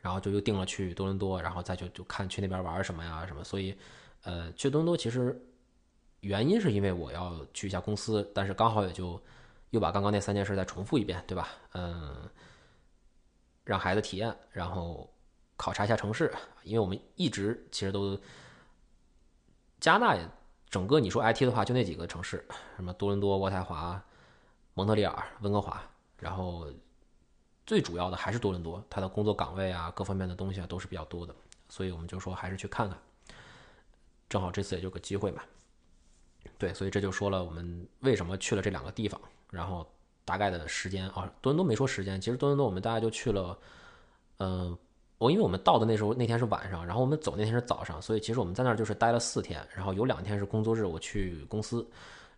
[0.00, 3.44] 然后就又定了去多伦多，然后再就就看去那边玩什么呀什么。
[3.44, 3.76] 所以，
[4.22, 5.38] 呃，去多伦多其实
[6.20, 9.20] 原因是因为我要去一下公司，但是刚好也就
[9.70, 11.48] 又把刚刚那三件事再重复一遍，对吧？
[11.74, 12.30] 嗯，
[13.64, 15.12] 让孩子体验，然后。
[15.58, 18.16] 考察一下城市，因为我们一直其实都
[19.80, 20.30] 加拿大
[20.70, 24.00] 整个你说 IT 的话，就那几个城市，什么多伦多、渥太华、
[24.74, 25.82] 蒙特利尔、温哥华，
[26.20, 26.68] 然后
[27.66, 31.34] 最主要的还是多伦多，它的工作岗位啊，各方面的东西啊都是比较多的，
[31.68, 32.96] 所以我们就说还是去看看，
[34.28, 35.42] 正好这次也就个机会嘛。
[36.56, 39.84] 对，所以这就说了我们为什么去了这两个地方，然后
[40.24, 43.58] 大概的时间啊，多伦多没说时间，其实多伦多我们大概就去了，
[44.36, 44.78] 嗯。
[45.18, 51.84] 我因为我们到的那时候那天是晚上，然后我们走那天是早上，所以其实我们在那儿就是待了四天，然后有两天是工作日，我去公司，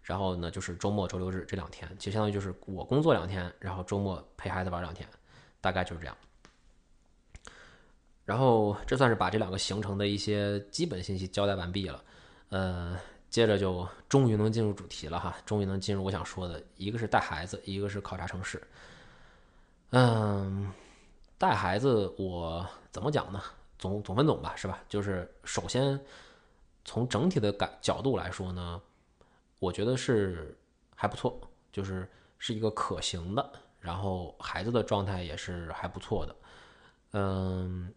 [0.03, 5.07] 然后呢就是周末周六日这两天，其实相当于就是我工作两天，然后周末陪孩子玩两天，
[5.61, 6.17] 大概就是这样。
[8.25, 12.03] 然后这算是把这两个行程的一些基本信息交代完毕了，
[12.49, 12.97] 呃，
[13.29, 18.63] 接着就终于能进入主题了哈，终于能进入我想说的，一个是带孩子，一个是考察城市，
[19.91, 20.73] 嗯。
[21.41, 23.43] 带孩子，我怎么讲呢？
[23.79, 24.79] 总总分总吧，是吧？
[24.91, 25.99] 就是首先
[26.85, 28.79] 从整体的感角度来说呢，
[29.59, 30.55] 我觉得是
[30.95, 31.41] 还不错，
[31.73, 32.07] 就是
[32.39, 33.53] 是一个可行的。
[33.79, 36.37] 然后孩子的状态也是还不错的。
[37.13, 37.91] 嗯，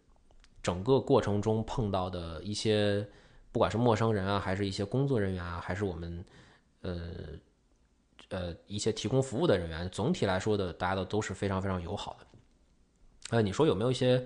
[0.62, 3.06] 整个过程中碰到的一些，
[3.52, 6.24] 不管是陌生人啊，还是一些工作人员啊，还是我们
[6.80, 7.10] 呃
[8.30, 12.26] 呃一些提供服务的人员，总体来说的大家都都是非常非常友好的。
[13.34, 14.24] 呃，你说有没有一些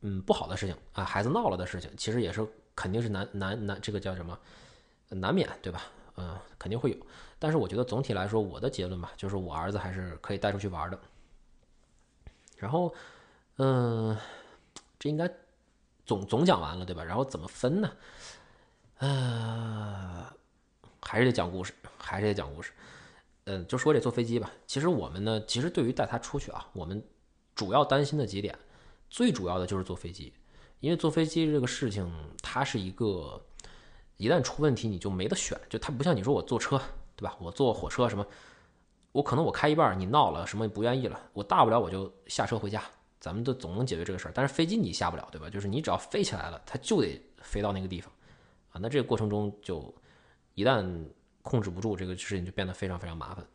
[0.00, 1.04] 嗯不好的事情啊？
[1.04, 4.38] 孩子闹了的事情，其实也是肯定是难难难，这个叫什么
[5.10, 5.82] 难免对吧？
[6.16, 6.96] 嗯，肯定会有。
[7.38, 10.98] 但是我觉得总体来说，我的结论吧，就是我儿子还是可以带出去玩的。
[12.56, 12.94] 然后，
[13.58, 14.16] 嗯，
[14.98, 15.30] 这应该
[16.06, 17.04] 总总讲完了对吧？
[17.04, 17.92] 然后怎么分呢？
[19.00, 20.26] 呃，
[21.02, 22.72] 还是得讲故事，还是得讲故事。
[23.44, 24.50] 嗯，就说这坐飞机吧。
[24.66, 27.02] 其实我们呢，其实对于带他出去啊，我们
[27.60, 28.58] 主要担心的几点，
[29.10, 30.32] 最主要的就是坐飞机，
[30.80, 32.10] 因为坐飞机这个事情，
[32.42, 33.38] 它是一个
[34.16, 36.80] 一旦出问题你就没得选，就它不像你说我坐车，
[37.16, 37.36] 对吧？
[37.38, 38.26] 我坐火车什么，
[39.12, 42.82] 我可能我开一半你闹了什么不愿意了，我大不了我就下车回家，
[43.20, 44.32] 咱们都总能解决这个事儿。
[44.34, 45.50] 但是飞机你下不了，对吧？
[45.50, 48.10] 就是你只要飞起来了，它就得飞到那个地方。
[48.70, 49.94] 啊，那这个过程中就
[50.54, 50.82] 一旦
[51.42, 53.46] 控制不住，这个事情就变得非常非常麻烦。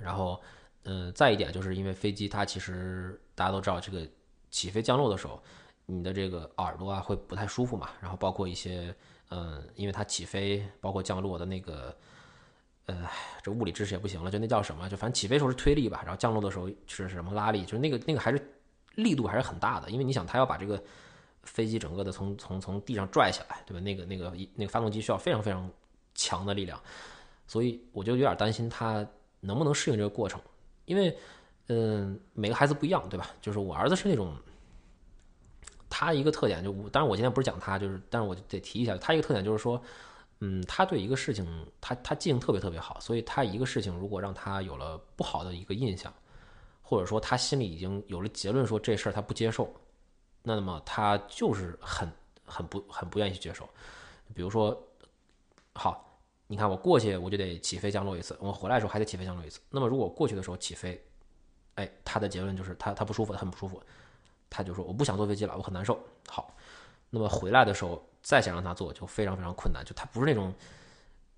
[0.00, 0.42] 然后，
[0.84, 4.06] 嗯，再一点就是因为飞机它其实大家都知道，这个
[4.50, 5.42] 起飞降落的时候，
[5.86, 7.90] 你的这个耳朵啊会不太舒服嘛。
[8.00, 8.94] 然后包括一些，
[9.30, 11.96] 嗯，因为它起飞包括降落的那个，
[12.86, 13.08] 呃，
[13.42, 14.88] 这物理知识也不行了，就那叫什么？
[14.88, 17.64] 就反正起飞时候是推力吧，然后降落的时候是什么拉力？
[17.64, 18.54] 就是那个那个还是
[18.94, 20.82] 力度还是很大的，因为你想它要把这个。
[21.46, 23.80] 飞机整个的从从从地上拽起来，对吧？
[23.80, 25.70] 那个那个那个发动机需要非常非常
[26.14, 26.80] 强的力量，
[27.46, 29.06] 所以我就有点担心它
[29.40, 30.40] 能不能适应这个过程。
[30.84, 31.16] 因为，
[31.68, 33.30] 嗯，每个孩子不一样，对吧？
[33.40, 34.36] 就是我儿子是那种，
[35.88, 39.80] 他一个特点就，当然我今天不是讲他，就是，但是我就得提一下，他一个特点就是说，
[40.40, 41.46] 嗯，他对一个事情，
[41.80, 46.12] 他他记性特别特别好，所以他一个事情如果让他有了不好的一个印象，
[46.82, 49.72] 或者说他心里已经有了结论，说这事儿他不接受。
[50.46, 52.06] 那么他就是很
[52.44, 53.66] 很不很不愿意去接受，
[54.34, 54.78] 比如说，
[55.72, 56.13] 好，
[56.46, 59.60] 你看我过去我就得起飞降落一次，我回来的时候还得起飞降落一次。
[59.70, 61.02] 那么如果过去的时候起飞，
[61.76, 63.82] 哎，他的结论就是他他不舒服，他很不舒服，
[64.50, 65.98] 他就说我不想坐飞机了，我很难受。
[66.28, 66.54] 好，
[67.10, 70.52] 那么回来的时候再想让他坐就非常非常困难，就他不是那种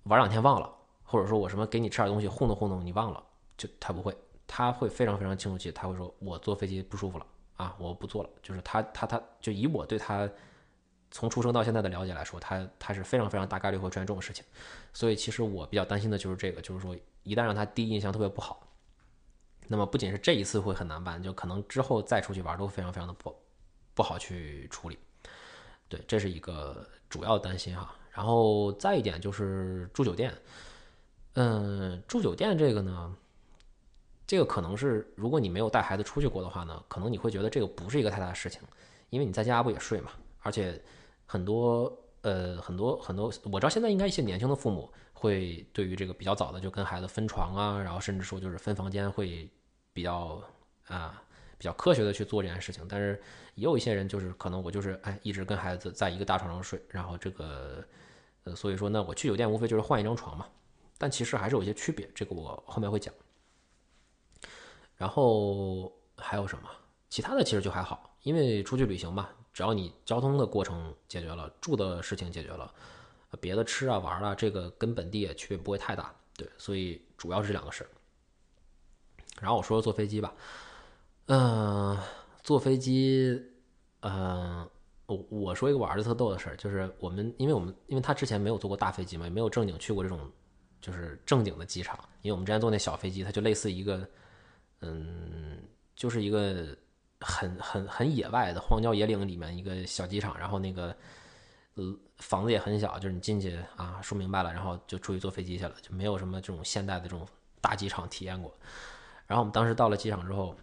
[0.03, 0.69] 玩两天忘了，
[1.03, 3.23] 或者说我什么给你吃点东西糊弄糊弄你忘了，
[3.57, 4.15] 就他不会，
[4.45, 7.25] 他会非常非常清楚记，他会说我坐飞机不舒服了。
[7.57, 8.29] 啊，我不坐了。
[8.43, 10.29] 就是他，他，他就以我对他
[11.11, 14.43] 从出生到现在的了解来说，他他是非常非常大概率会出现这种事情。
[14.93, 18.67] 所以其实我比较担心的就是这个，就是说一旦让他第一印象特别不好，
[19.67, 23.35] 那么不仅是这一次会很难办，就可能之后再出去玩都非常非常的不
[23.93, 24.97] 不好去处理。
[25.87, 27.95] 对，这是一个主要担心哈。
[28.11, 30.33] 然后再一点就是住酒店，
[31.33, 33.15] 嗯，住酒店这个呢。
[34.25, 38.61] 这个可能是，如果你没有带孩子出去过的话呢，可能你会觉得这个不是一个太大的事情，
[39.09, 40.11] 因为你在家不也睡嘛。
[40.47, 40.81] 而且
[41.25, 49.49] 很多呃很多很多，我知道现在应该一些年轻的父母会对于这个比较早的就跟孩子分床啊，然后甚至说就是分房间会
[49.91, 50.41] 比较
[50.87, 51.21] 啊
[51.57, 52.85] 比较科学的去做这件事情。
[52.87, 53.21] 但是
[53.55, 57.83] 也有一些人就是可能我就是哎一直跟孩子在一个大床上睡，然后这个
[58.45, 60.47] 呃所以说呢我去酒店无非就是换一张床嘛，
[60.97, 63.13] 但其实还是有一些区别，这个我后面会讲。
[64.95, 66.69] 然后还有什么？
[67.09, 72.71] 其他的其实就还好，因为出去旅行嘛，只要你交通的过程解决了，住的事情解决了，
[73.41, 76.13] 别的吃啊玩啊，这个跟本地也区别不会太大。
[76.35, 77.89] 对，所以主要是这两个事儿。
[79.41, 80.31] 然后我说说坐飞机吧，
[81.25, 81.97] 嗯，
[82.43, 83.41] 坐飞机，
[84.01, 84.69] 嗯，
[85.07, 90.31] 我我说一个我儿子特逗的事儿，就是我们因为我们因为他之前没有坐过大飞机嘛，也没有正经去过这种
[90.79, 94.07] 就是正经的机场，因为我们之前坐那小飞机，它就类似一个。
[94.81, 95.57] 嗯，
[95.95, 96.77] 就是一个
[97.21, 100.95] 很很很野外的荒郊野岭里面一个小机场，然后那个
[101.75, 107.27] 呃房子也很小，就是你进去啊说明白了，然后就出去坐飞机去了，就没有什么这种现代的这种
[107.61, 108.53] 大机场体验过。
[109.25, 110.55] 然后我们当时到了机场之后，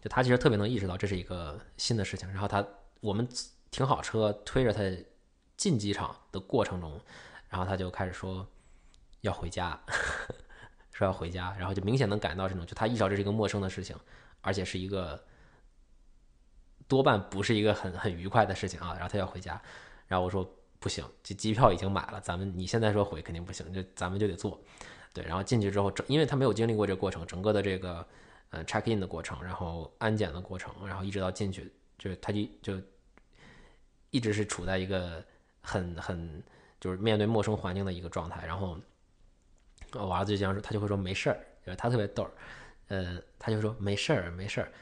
[0.00, 2.66] 就他其实特别能意识到这是一个新的事情，然后他
[3.00, 3.28] 我们
[3.70, 4.80] 停好车推着他
[5.56, 7.00] 进机场的过程中，
[7.48, 8.46] 然后他就开始说
[9.20, 9.80] 要回家。
[10.92, 13.94] 说要回家，然后就明显能感到这种，就他意识到这是一个陌生的事情，
[14.46, 15.22] 而且是一个
[16.88, 18.94] 多半不是一个很很愉快的事情啊。
[18.94, 19.60] 然后他要回家，
[20.06, 24.58] 然后我说不行，这机票已经买了，咱们你现在说回肯定不行，就咱们就得坐。
[25.12, 28.06] 对，然后进去之后，整因为他没有经历过这个过程，整个的这个
[28.50, 32.80] 呃 check in 的过程，然后安检的过程，然后一直到进去，就他就就
[34.10, 35.24] 一直是处在一个
[35.60, 36.42] 很很
[36.80, 38.78] 就是面对陌生环境的一个状态，然后。
[39.92, 42.28] 我儿子就这样说，他就会说没事儿，他特别逗，
[42.88, 44.72] 呃，他就说没事儿，没事儿。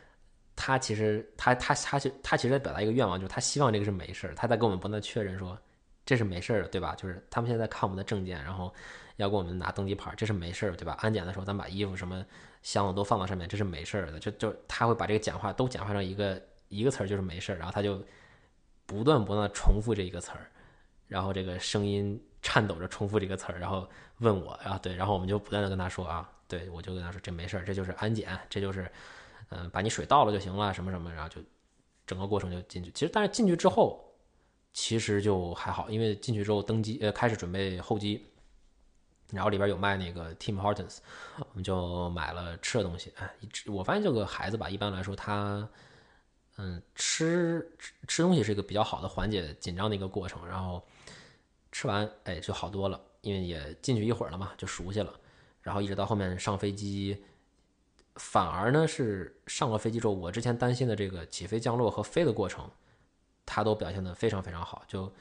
[0.57, 4.35] 他其实他他他其他其实在表达一个愿望，就是他希望这个是没事儿。
[4.35, 5.59] 他在跟我们不断确认说
[6.07, 6.95] 这是没事儿的，对吧？
[6.95, 8.73] 就是他们现在看我们的证件，然后
[9.17, 10.97] 要给我们拿登机牌，这是没事儿，对吧？
[11.01, 12.25] 安检的时候，咱把衣服什么
[12.63, 14.21] 箱子都放到上面，这是没事儿的。
[14.21, 18.01] 就就他会把这个简化都简化成一个一个词儿，就是没事儿，然后他就
[18.87, 20.47] 不断不断的重复这一个词儿，
[21.09, 23.89] 然后这个声音颤抖着重复这个词儿，然后
[24.19, 28.91] 问我啊，对，然后我们就不断的跟他说啊，对我就跟他说这没事儿，这就是安检，这就是
[29.51, 31.41] 嗯，把你水倒了就行了，什么什么，然后就
[32.07, 32.91] 整个过程就进去。
[32.93, 34.03] 其实但是进去之后。
[34.77, 38.27] 其实就还好，因为进去之后登机，呃，开始准备候机，
[39.31, 40.99] 然后里边有卖那个 Tim Hortons，
[41.39, 43.13] 我们就买了吃的东西。
[43.15, 43.35] 哎，
[43.67, 45.69] 我发现这个孩子吧，一般来说他，
[46.57, 47.65] 嗯，吃
[48.09, 50.45] 吃东西是一个比较好的缓解紧张的一个过程。
[50.45, 50.85] 然后
[51.71, 55.15] 吃完，哎，就好多了，因为也进去一会儿了嘛，就熟悉了。
[55.65, 57.25] 然后一直到后面上飞机，
[58.15, 62.71] 反而呢是上了飞机之后，我之前担心的这个起飞、降落和飞的过程。
[63.47, 65.13] 他都表现得非常非常好，就，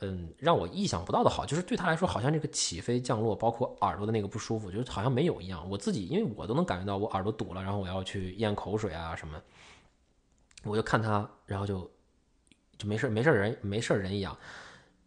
[0.00, 5.66] 嗯，让我意想不到的好，就是对他来说，好像这个起飞降落，包括耳朵的那个不舒服，就是好像没有一样。
[5.70, 9.42] 我自己，因为我都能感觉到我耳朵堵了，然后我要去咽口水啊什么，
[10.64, 11.90] 我就看他，然后就
[12.76, 14.36] 就没事没事人没事人一样，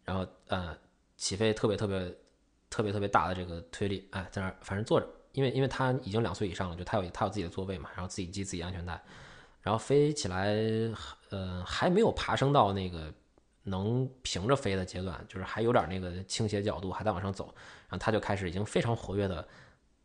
[0.04, 0.76] 然后呃，
[1.16, 2.12] 起飞特别特别
[2.70, 9.00] 特别特别大的这个推力，哎，在那儿反正坐着，因为因为他已经两岁以上了，就他有他有自己的座位嘛，然后自己系自己安全带。
[9.60, 10.56] 然后飞起来，
[11.30, 13.12] 呃，还没有爬升到那个
[13.64, 17.52] 能平着飞的阶段，就是还有点那个倾斜角度，还在往上走。
[17.88, 19.46] 然后他就开始已经非常活跃的，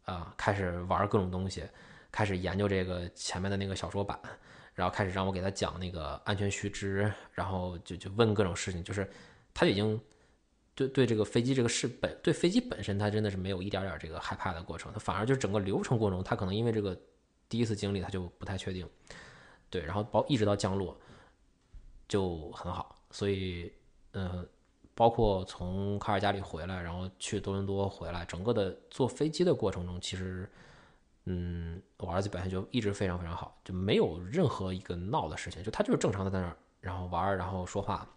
[0.06, 1.64] 啊，开始玩各种东西，
[2.12, 4.20] 开始研究这个前面的那个小说板，
[4.74, 9.10] 然后开始让我给他讲那个安全须知，然后就就问各种事情，就是
[9.54, 10.02] 他已经
[10.76, 17.00] 对对这个飞机这个事本对飞机本身，他真的是没有一点点这个害怕的过程，他反而就整个流程过程中，他可能因为这个
[17.48, 18.88] 第一次经历，他就不太确定。
[19.70, 20.98] 对，然后包一直到降落
[22.08, 23.72] 就很好，所以
[24.14, 24.48] 嗯，
[24.94, 30.48] 包括从卡尔加里回来，然后去多伦多回来，整个的坐飞机的过程中，其实
[31.26, 38.08] 嗯，我儿子表现就一直非常非常好，就没有任何一个闹的事情，就他就是正常的在那儿，然后玩，然后说话，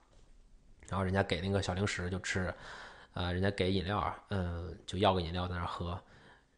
[0.89, 2.53] 然后人家给那个小零食就吃，
[3.13, 5.99] 啊，人家给饮料啊，嗯，就要个饮料在那喝，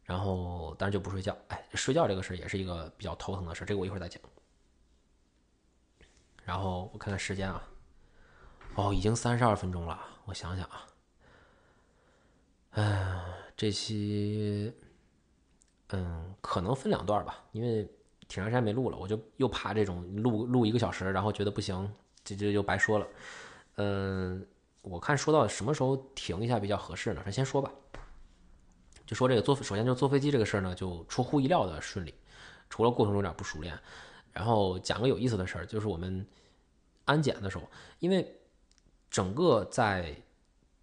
[0.05, 4.21] 然后但是就不睡觉，哎，睡觉这个事也是一个比较头疼的事，这个我一会儿再讲。
[6.45, 7.63] 然后我看看时间啊，
[8.75, 10.01] 哦，已经三十二分钟了。
[10.25, 10.87] 我想想啊，
[12.73, 13.25] 哎，
[13.57, 14.73] 这期
[15.89, 17.85] 嗯，可能分两段吧，因为
[18.29, 21.91] 挺长时间没录了，我就又怕这种录录一个小时，然后觉得不行，
[22.25, 23.07] 这这就白说了。
[23.79, 24.47] 嗯，
[24.83, 27.23] 我看说到什么时候停一下比较合适呢？
[27.25, 27.73] 咱先说吧，
[29.07, 32.15] 就说这个坐，首先就坐飞机这个事儿呢，就出乎意料的顺利，
[32.71, 33.77] 除了过程中有点不熟练。
[34.33, 36.25] 然后讲个有意思的事儿，就是我们。
[37.05, 37.67] 安检的时候，
[38.01, 38.39] 因为
[39.09, 40.15] 整个在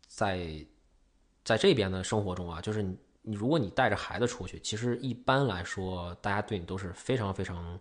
[0.07, 0.65] 在
[1.43, 7.79] 在这边的生活中啊，就是你你如果你带着孩子出去，其实一般来说，大家对你都是非常非常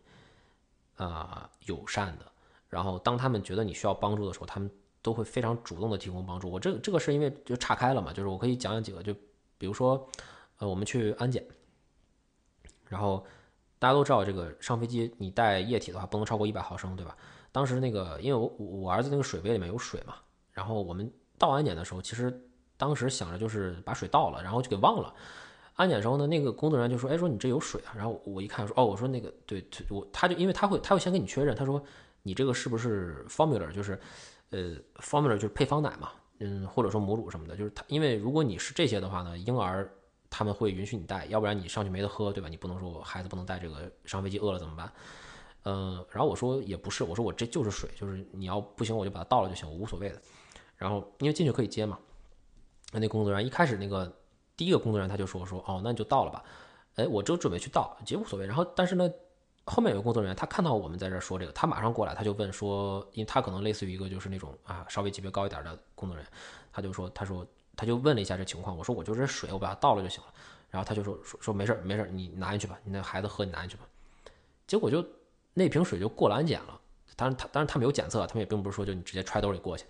[0.97, 2.31] 啊友善的。
[2.69, 4.71] 然后当他们觉得你需要帮助的时候，他们
[5.05, 6.51] 都会非常主动的提供帮助。
[6.51, 9.15] 我这这个是因为就岔开了嘛，就是我可以讲讲几个，就
[9.59, 10.09] 比如说
[10.59, 11.47] 呃我们去安检，
[12.89, 13.23] 然后
[13.79, 17.15] 大家都知道这个上飞机你带液体的话不能超过一百毫升，对吧？
[17.53, 20.15] 当时那个，因为我我儿子那个水杯里面有水嘛，
[20.53, 22.43] 然后我们到安检的时候，其实
[22.79, 25.15] 当时想着就是把水倒了，然后就给忘了。
[25.75, 31.83] 安检时候呢，那个工作人员就说：“哎，说你这有水啊。”然后我一看说：“哦，我说那个对，我他就因为他会他会先跟你确认，他说
[32.23, 33.99] 你这个是不是 formula，就是
[34.55, 39.93] 呃 formula 就是配方奶嘛，嗯，或者说母乳什么的，就是他因为如果你是这些的话呢，婴儿
[40.31, 42.49] 他们会允许你带，要不然你上去没得喝，对吧？
[42.49, 44.93] 你不能说我孩子不能带这个上飞机饿了怎么办？”
[45.67, 50.21] 嗯，然后我说也不是，我说我这就是水，就是你要不行我就把它倒了就行，我无所谓的。
[50.77, 51.99] 然后因为进去可以接嘛，
[52.93, 54.15] 那那工作人员一开始那个
[54.57, 56.45] 第一个工作人员他就说说哦那你就倒了吧，
[56.97, 58.45] 哎我就准备去倒，其实无所谓。
[58.47, 59.11] 然后但是呢
[59.67, 66.33] 后面有个工作人员他看到我们在这说这个，他马上过来他就问说，因为他可能类似于一个就是那种啊稍微级别高一点的工作人员，
[66.73, 67.47] 他就说他说
[67.77, 70.33] 他就问了一下这情况，我说我就这水我把它倒了就行了。
[70.71, 73.83] 然后他就说说说没事没事你拿进去吧，你那孩子喝你拿进去吧。
[74.67, 75.05] 结果就。
[75.57, 76.81] 那瓶水就过了安检了，
[77.15, 79.85] 当然他当然他没有检测，他们也并不是说就你直接揣兜里过去，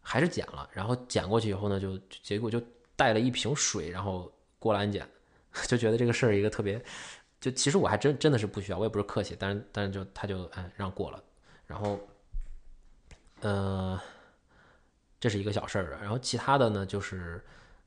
[0.00, 0.68] 还是检了。
[0.72, 2.60] 然后检过去以后呢，就结果就
[2.96, 4.28] 带了一瓶水，然后
[4.58, 5.08] 过了安检，
[5.68, 6.84] 就觉得这个事儿一个特别，
[7.40, 11.22] 就其实我还真真的是不需要，我也不是客气，但是但是就他就哎让过了。
[11.66, 11.98] 然后，
[13.40, 14.00] 呃，
[15.18, 17.44] 这是一个小事儿然后其他的呢，就是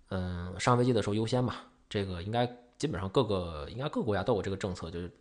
[0.09, 1.55] 嗯上飞机的时候优先嘛，
[1.89, 2.45] 这个应该
[2.77, 5.11] 基本上各个应该各个国家都有这个政策，就是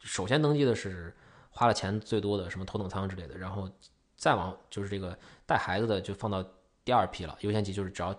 [0.00, 1.14] 首先登机的是。
[1.58, 3.66] 花了钱最多的什么头等舱之类的，然后
[4.14, 6.44] 再往就是这个带孩子的就放到
[6.84, 7.34] 第二批了。
[7.40, 8.14] 优先级就是只要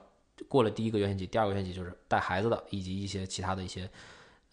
[0.48, 3.88] 过了第一个优先级，第二个优先级就是带孩子的，以及一些其他的一些，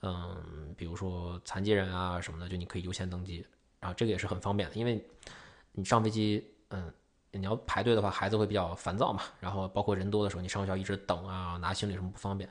[0.07, 3.45] 嗯，比如说残疾人啊什么的，就你可以优先登机。
[3.81, 5.03] 然后这个也是很方便的，因为
[5.73, 6.93] 你上飞机，嗯，
[7.33, 9.23] 你要排队的话，孩子会比较烦躁嘛。
[9.41, 12.49] 然后包括人多的时候，你上学校一直等啊，拿行李什么不方便。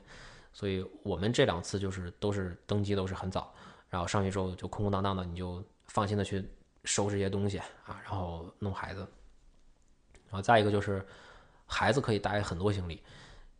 [0.52, 3.54] 所以我们这两次就是都是登机都是很早，
[3.88, 6.44] 然后上去之后就空空荡荡的，你就放心的去
[6.84, 9.00] 收拾一些东西啊，然后弄孩子。
[10.26, 11.04] 然后再一个就是
[11.66, 13.02] 孩子可以带很多行李，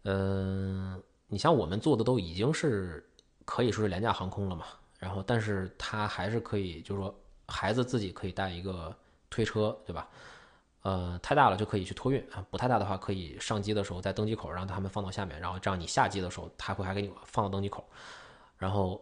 [0.03, 3.09] 嗯，你像我们做的都已经是
[3.45, 4.66] 可以说是廉价航空了嘛，
[4.99, 7.14] 然后但是他还是可以，就是说。
[7.47, 8.97] 孩子自己可以带一个
[9.28, 10.09] 推车，对吧？
[10.80, 17.86] 呃，太大了就可以去托运啊，不太大的话可以上机的时候在登机口让他们放到下面，然后这样你下机的时候他会还给你放到登机口，
[18.57, 18.99] 然后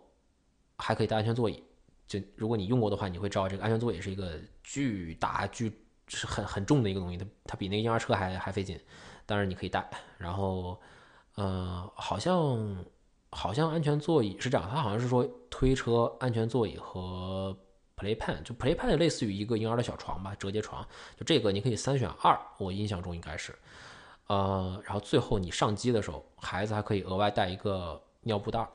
[0.76, 1.62] 还可以带安全座椅。
[2.09, 5.72] 就如果你用过的话，你会知道这个安全座椅是一个巨大巨
[6.09, 8.76] 是很很重的一个东西，它它比那个婴儿车还还费劲，
[9.24, 9.88] 但是你可以带。
[10.18, 10.76] 然后
[11.36, 12.84] 呃，好像
[13.33, 17.57] 好像安全座椅是这样，它好像是说推车、安全座椅和。
[17.95, 20.85] Playpen 就 Playpen 类似于一个婴儿的小床吧，折叠床。
[21.16, 23.57] 就这个你可以三选二，我印象中应该是。
[24.26, 28.68] 呃，然后最后你上机的时候，孩子还可以额外带一个尿布袋儿，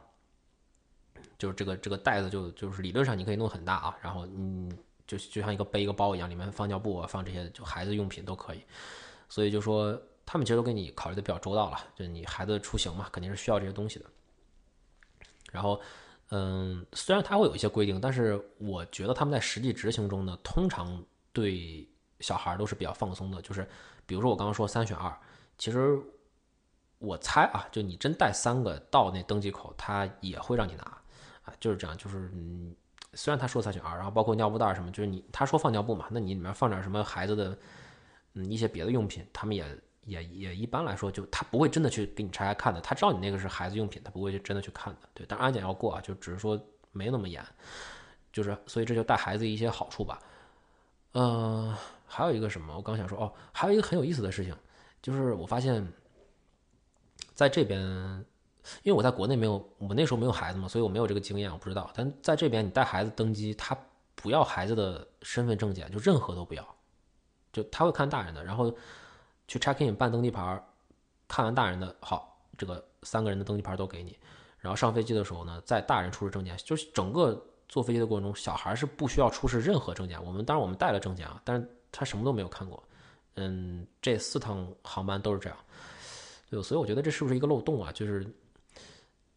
[1.38, 4.72] 就是这个这个袋子就就是理论上你可以弄很大啊，然后嗯
[5.06, 8.62] 就就像一个背一个包一样，里面放尿布啊，放这些就孩子用品都可以。
[9.28, 14.06] 所以就说他们其实都给你考虑的比较周到了，就你孩子出行嘛，肯定是需要这些东西的。
[15.52, 15.82] 然后。
[16.30, 21.88] 嗯，虽然它会有一些规定，但是我觉得他们在实际执行中呢，通常对
[22.20, 23.42] 小孩都是比较放松的。
[23.42, 23.66] 就是
[24.06, 25.18] 比如说我刚刚说三选二，
[25.58, 25.98] 其实
[26.98, 30.84] 我猜啊，就你真带三个到那登机口，他也会让你拿
[31.46, 31.96] 啊，就是这样。
[31.96, 32.76] 就是嗯，
[33.14, 37.58] 虽然他说三选二，然后包括尿布袋什么，就是你他说放尿布嘛，那你里面放点什么孩子的
[38.34, 39.66] 嗯一些别的用品，他们也。
[40.08, 45.00] 也也一般来说，就他不会真的去给你拆开看的，他知道你那个是孩子用品，他不会去真的去看的。
[45.14, 46.58] 对，但安检要过啊，就只是说
[46.94, 47.46] 没那么严，
[48.32, 50.18] 就是所以这就带孩子一些好处吧。
[51.12, 54.56] 嗯，还有一个什么，我刚想说哦，还有一个很有意思的事情，
[55.02, 55.86] 就是我发现
[57.34, 57.82] 在这边，
[58.84, 61.92] 因为我在国内没有，我那时候没有孩子嘛，所以我没有这个经验，我不知道。
[61.94, 63.78] 但在这边，你带孩子登机，他
[64.16, 66.76] 不要孩子的身份证件，就任何都不要，
[67.52, 68.74] 就他会看大人的，然后。
[69.48, 70.62] 去 check in 办登机牌，
[71.28, 74.18] 看完大人的好，这个三个人的登机牌都给你。
[74.60, 80.22] 然后上飞机的时候呢，在大人出示证件，就是整个坐飞机的过程中，小孩是不需要出示任何证件。
[80.26, 82.84] 我们当然我们带了证件啊，但是他什么都没有看过。
[83.36, 85.58] 嗯，这四趟航班都是这样。
[86.50, 87.92] 对，所以我觉得这是不是一个漏洞啊？
[87.94, 88.28] 就是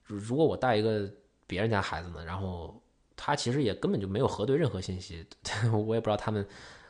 [0.07, 1.09] 如果我带一个
[1.47, 2.75] 别人家孩子呢，然后
[3.15, 5.25] 他其实也根本就没有核对任何信息，
[5.71, 6.43] 我也不知道他们，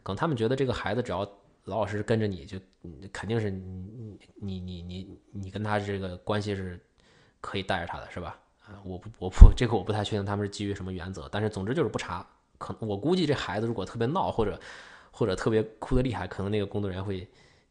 [0.03, 1.29] 可能他们觉得这个孩子只要。
[1.71, 2.59] 老老实实跟着你就，
[3.13, 6.79] 肯定是你你你你你跟他这个关系是
[7.41, 8.37] 可以带着他的，是吧？
[8.67, 12.27] 啊，我不我不这个我不太确定他们是基于什么原则，但是总之就是不查。
[12.59, 14.61] 可我估计这孩子如果特别闹或者
[15.13, 17.27] 或者特别哭的厉害，可能那个工作人员会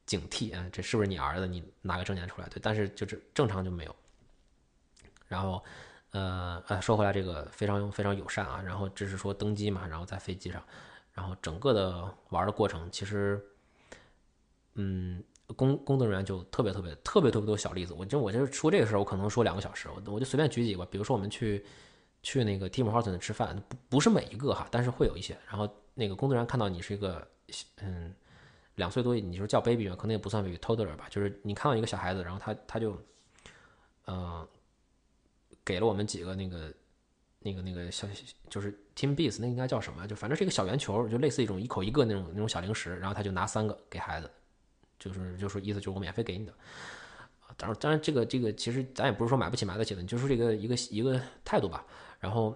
[0.05, 1.45] 警惕啊，这是不是你儿子？
[1.45, 2.47] 你拿个证件出来。
[2.47, 3.95] 对，但是就是正常就没有。
[5.27, 5.63] 然后
[6.11, 10.63] 呃呃，说回来这个非常非常友善啊，然后只是说登机嘛，然后在飞机上，
[11.13, 13.45] 然后整个的玩的过程其实。
[14.81, 15.21] 嗯，
[15.57, 17.93] 工工作人员就特别特别特别特别多小例子。
[17.93, 19.89] 我就我就说这个事儿，我可能说两个小时。
[19.89, 21.65] 我我就随便举几个，比如说我们去
[22.23, 25.37] 去那个 Tim Horton 吃饭，不不是每一个哈，但是会有一些。
[25.49, 27.27] 然后那个工作人员看到你是一个
[27.81, 28.15] 嗯
[28.75, 31.07] 两岁多，你就叫 baby 嘛，可能也不算 baby，toddler 吧。
[31.09, 32.97] 就是你看到一个小孩子，然后他他就
[34.07, 34.47] 嗯
[35.65, 36.73] 给了我们几个那个
[37.39, 38.07] 那个那个小
[38.49, 40.07] 就是 Tim Bees，那应该叫什么？
[40.07, 42.95] 就反正是一个小圆球，就类似一种一口一个那种那种小零食。
[42.97, 44.31] 然后他就拿三个给孩子。
[44.99, 46.53] 就是就是意思就是我免费给你的，
[47.57, 51.85] 当然当然这个这个其实咱也不是说买不起买得起的，你就是这个一个一个态度吧。
[52.19, 52.55] 然后，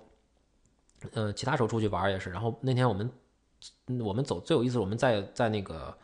[1.14, 2.30] 呃，其他时候出去玩也是。
[2.30, 3.10] 然后那天我们
[4.04, 5.98] 我们走最有意思，我们在在那个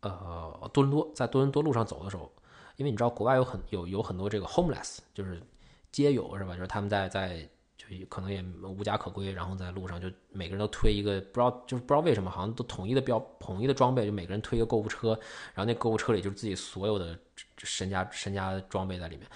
[0.00, 2.32] 呃多伦多，在多伦多路上走的时候，
[2.76, 5.42] 因为你知道国外有很有有很多这个 homeless，就是
[5.90, 6.54] 街友是吧？
[6.54, 7.48] 就是他们在在。
[7.90, 15.18] 就可能也无家可归，然后在路上就每个人都推一个，不知道就是不知道为什么，好像都统一的标统一的装备，就每个人推一个购物车，
[15.54, 17.18] 然后那购物车里就是自己所有的
[17.58, 19.26] 身家身家装备在里面。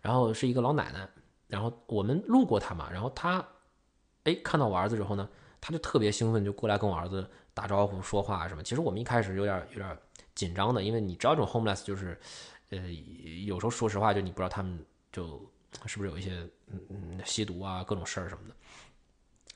[0.00, 1.08] 然后是一个老奶奶，
[1.48, 3.44] 然后我们路过她嘛，然后她
[4.24, 5.28] 哎看到我儿子之后呢，
[5.60, 8.62] 她就特别兴奋，就过来跟我儿子打招呼说话什么。
[8.62, 9.98] 其实我们一开始有点有点
[10.34, 12.18] 紧张的，因为你知道这种 homeless 就是
[12.70, 12.78] 呃
[13.46, 14.78] 有时候说实话就你不知道他们
[15.10, 15.40] 就。
[15.86, 16.32] 是不是有一些
[16.68, 18.54] 嗯嗯吸毒啊各种事儿什么的？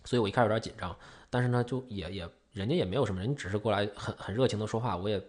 [0.05, 0.97] 所以我一开始有点紧张，
[1.29, 5.23] 但是呢，就也也人家也没有什么人，只是过来很很热情的说话，我也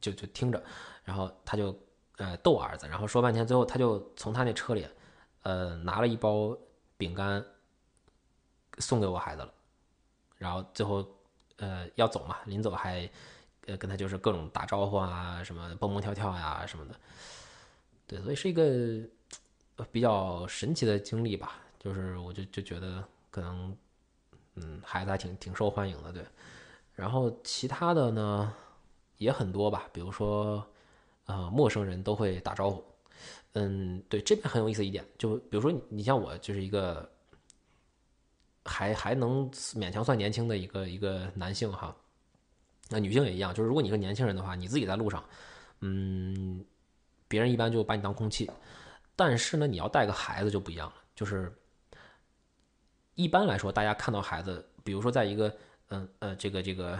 [0.00, 0.62] 就就听着，
[1.04, 1.78] 然后他就
[2.16, 4.86] 呃逗我儿子，然后说半天，最后他就从他那车里
[5.42, 6.56] 呃拿了一包
[6.96, 7.44] 饼干
[8.78, 9.54] 送给我孩子了，
[10.38, 11.06] 然后最后
[11.56, 13.08] 呃要走嘛，临走还
[13.66, 16.94] 呃跟他就是各种打招呼啊，什么蹦蹦跳跳呀什么的，
[18.06, 18.62] 对，所以是一个
[19.90, 23.76] 比较神奇的经历吧，就是我就就觉得可能
[24.54, 26.24] 嗯孩子还挺挺受欢迎的，对，
[26.94, 28.54] 然后其他的呢？
[29.18, 30.66] 也很多吧，比如说，
[31.26, 32.82] 呃，陌生人都会打招呼。
[33.52, 37.06] 嗯，对，这边很有意思一点，就比如说你，你像我，就是一个
[38.64, 41.94] 还还能勉强算年轻的一个一个男性哈。
[42.88, 45.22] 那女性也一样，就是如果你是年轻人的话，你自己在路上，
[45.80, 46.64] 嗯，
[47.28, 48.50] 别人一般就把你当空气。
[49.20, 51.52] 但是呢，你要带个孩子就不一样了，就是
[53.14, 55.54] 一般来说，大家看到孩子，比如说在一个，
[55.88, 56.98] 嗯呃，这个这个。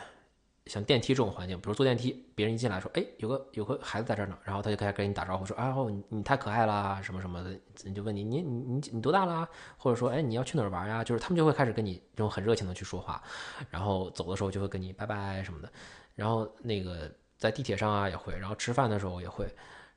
[0.67, 9.49] 像电梯这种环境，比如坐电梯，别人一进来说：“哎，有个有个孩子在这儿呢。”然后他就开始跟你打招呼，说：“啊，你你太可爱啦，什么什么的。”你就问你：“你你你你多大啦？”
[9.79, 13.21] 或者说：“哎，你要去哪儿玩呀？”就是他们就会开始跟你这种很热情的去说话，
[13.69, 15.73] 然后走的时候就会跟你拜拜什么的。
[16.15, 19.53] 然后那个在地铁上啊也会，然后吃饭的时候也会。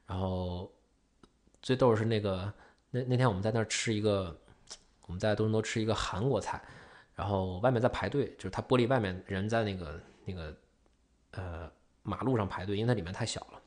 [0.08, 0.72] 然后
[1.64, 2.54] 最逗是那个
[2.92, 4.40] 那那天我们在那儿吃一个，
[5.08, 6.62] 我们在多伦多吃一个韩国菜，
[7.16, 10.00] 然后外面在排队，就是他玻璃外面人在那个。
[10.26, 10.56] 那个，
[11.32, 11.70] 呃，
[12.02, 13.62] 马路上排队，因为它里面太小了。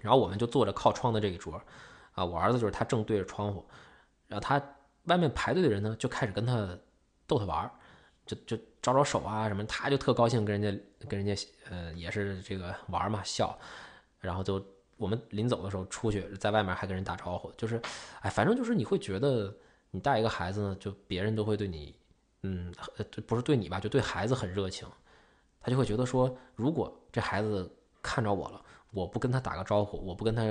[0.00, 1.60] 然后我们就坐着靠窗的这一桌，
[2.12, 3.66] 啊，我儿子就是他正对着窗户，
[4.28, 4.62] 然后他
[5.06, 6.78] 外面排队的人呢就开始跟他
[7.26, 7.72] 逗他玩儿，
[8.24, 13.58] 就就招招手啊什么，他就特高兴跟人家跟人家呃也是这个玩嘛笑，
[14.20, 14.64] 然后就
[14.96, 17.80] 我们临走的时候出去，在外面还跟人打招呼，就是
[18.20, 19.54] 哎，反正就是你会觉得
[19.90, 21.94] 你带一个孩子呢，就别人都会对你，
[22.42, 22.72] 嗯，
[23.26, 24.88] 不是对你吧，就对孩子很热情。
[25.60, 27.68] 他就会觉得说，如果这孩子
[28.00, 30.42] 看着我了，我不跟他打个招呼，我不跟他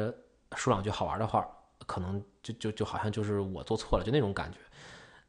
[0.56, 1.48] 说两句好玩的话，
[1.88, 4.58] 可能就就就好像就是我做错了，就那种感觉。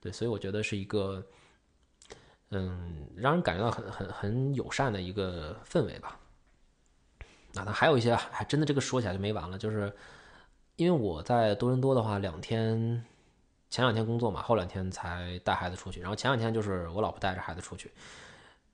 [0.01, 1.25] 对，所以我觉得是一个，
[2.51, 6.19] 嗯，让人感觉到很很很友善的一个氛围吧。
[7.65, 9.95] 那还有一些，还真的这个说起来就没完了，就是
[10.77, 13.05] 因为我在多伦多的话，两天
[13.71, 17.91] 前两天工作嘛，后两天才带孩子出去，然后前两天就是我老婆带着孩子出去。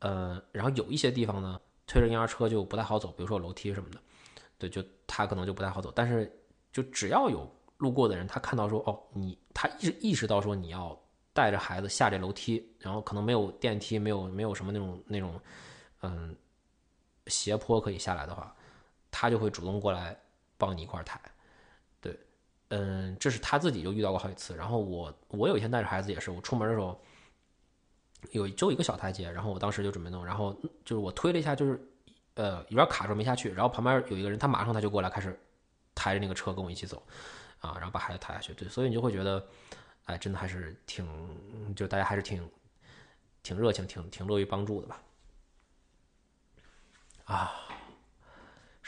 [0.01, 3.99] 呃，然后有一些地方呢，推着婴儿车就不太好走，比如说楼梯什么的，
[4.59, 5.93] 对，就他可能就不太好走。
[5.95, 6.29] 但是，
[6.73, 11.01] 就只要有路过的人，他看到说，哦，你他意识意识到说你要
[11.33, 15.41] 带着孩子下这楼梯，然后可能没有电梯，没有没有什么那种那种，
[16.01, 16.37] 嗯，
[17.29, 18.53] 斜坡可以下来的话，
[19.13, 20.19] 他就会主动过来
[20.59, 21.21] 帮你一块抬。
[22.01, 22.19] 对，
[22.71, 24.57] 嗯，这是他自己就遇到过好几次。
[24.57, 27.01] 然后我我有一天带着孩子也是，我出门的时候。
[28.31, 31.89] 有就一个小台阶，然后我当时就准备弄，然后就是我推了一下，就是
[32.35, 35.37] 呃有点卡住没下去，然后旁边有一个人，他马上他就过来开始
[35.93, 37.03] 抬着那个车跟我一起走，
[37.59, 39.45] 啊，然后把孩子抬下去，对，所以你就会觉得，
[40.05, 41.05] 哎，真的还是挺，
[41.75, 42.49] 就大家还是挺
[43.43, 45.03] 挺热情，挺挺乐于帮助的吧，
[47.25, 47.53] 啊，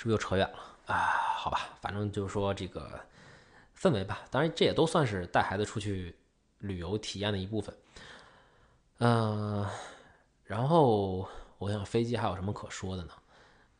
[0.04, 0.96] 是不是又扯远了啊？
[1.34, 3.00] 好吧，反正就是说这个
[3.74, 6.14] 氛围吧，当然这也都算是带孩子出去
[6.58, 7.74] 旅游体验的一部分。
[8.98, 9.66] 嗯，
[10.44, 11.26] 然后
[11.56, 13.12] 我想飞机还有什么可说的呢？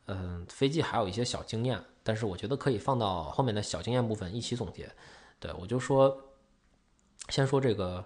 [0.07, 4.91] 嗯，飞机还有一些小经验，但是我觉得可以放到后面的小经验部分一起总结。
[5.39, 6.19] 对我就说，
[7.29, 8.03] 先说这个，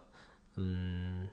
[0.55, 1.25] 嗯，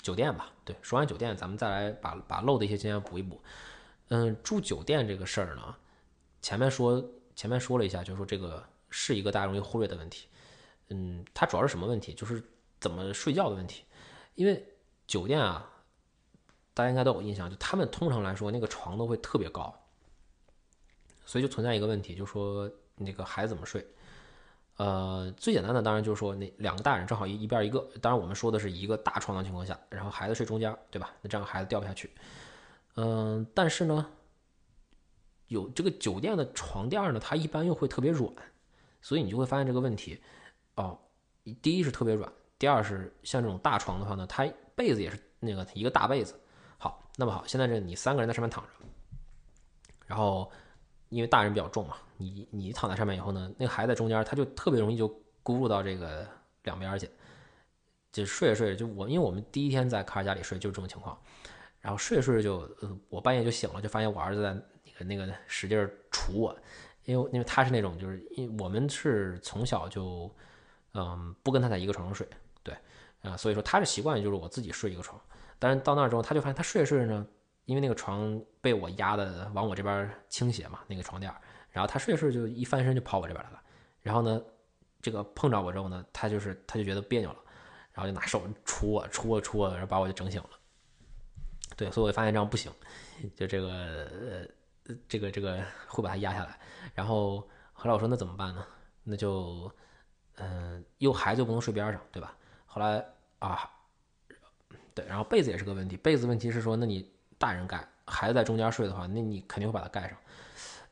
[0.00, 0.50] 酒店吧。
[0.64, 3.38] 对，说完酒店，咱们再来把把漏的一些经验补一补。
[4.08, 5.76] 嗯，住酒店这个事儿呢，
[6.42, 10.28] 前面说前面说了一下，就是说这个是一个大家容易忽略的问题。
[10.88, 12.12] 嗯，它主要是什么问题？
[12.14, 12.42] 就是。
[12.80, 13.82] 怎么睡觉的问题，
[14.34, 14.62] 因为
[15.06, 15.66] 酒店啊，
[16.74, 19.74] 大家应该都有印象，就他们通常来说那个床都会特别高，
[21.24, 23.86] 所以就存在一个问题，就是说那个孩子怎么睡？
[24.76, 31.10] 呃，最简单的当然就是说那两个大人正好一一边一个，当然我们说的是一个大床的情况下，然后孩子睡中间，对吧？
[31.22, 32.10] 那这样孩子掉不下去。
[32.94, 34.06] 嗯，但是呢，
[35.48, 38.32] 有这个酒店的床垫呢，它一般又会特别软，
[39.02, 40.20] 所以你就会发现这个问题
[40.76, 40.98] 哦，
[41.60, 42.32] 第一是特别软。
[42.56, 46.38] 第二是像这种大床的话呢，它被子也是那个一个大被子。
[46.78, 48.70] 好，那么好，现在这你三个人在上面躺着，
[50.06, 50.50] 然后
[51.08, 55.08] 因为大人比较重嘛，你你躺在上面以后呢，那个孩子在中间，他就特别容易就
[55.42, 56.26] 咕噜到这个
[56.62, 57.10] 两边去，
[58.12, 61.20] 就睡着睡着就我，因为我们第一天在卡尔家里睡就是这种情况，
[61.84, 66.56] 然后睡着睡着就呃我半夜就醒了，就发现我儿子在那个那个使劲儿杵我，
[67.04, 70.34] 因为因为他是那种就是因为我们是从小就
[70.94, 72.26] 嗯不跟他在一个床上睡。
[72.62, 72.74] 对，
[73.20, 75.20] 啊，所以说他的习惯就是我自己睡一个床，
[75.58, 77.26] 但是到那儿之后，他就发现他睡着睡着呢，
[77.66, 81.30] 因为那个床被我压的往我这边倾斜嘛，那个床垫，
[81.70, 83.60] 然后他睡着睡着就一翻身就跑我这边来了，
[84.00, 84.42] 然后呢，
[85.02, 87.36] 这个碰着我之后呢，他就是他就觉得别扭了，
[87.92, 90.48] 然后就拿手戳我戳我戳我，然后把我就整醒了。
[91.76, 92.72] 对，所以我就发现这样不行，
[93.34, 93.68] 就这个
[94.86, 96.58] 呃这个这个会把它压下来，
[96.94, 97.40] 然后
[97.72, 98.64] 后来我说那怎么办呢？
[99.02, 99.70] 那就
[100.36, 102.36] 嗯，又孩子又不能睡边上，对吧？
[102.66, 103.04] 后来
[103.38, 103.70] 啊，
[104.94, 110.16] 对，然后被子也是个问题，被子问题是说，那你大人盖，孩子在中间睡的话，那你肯定会把它盖上，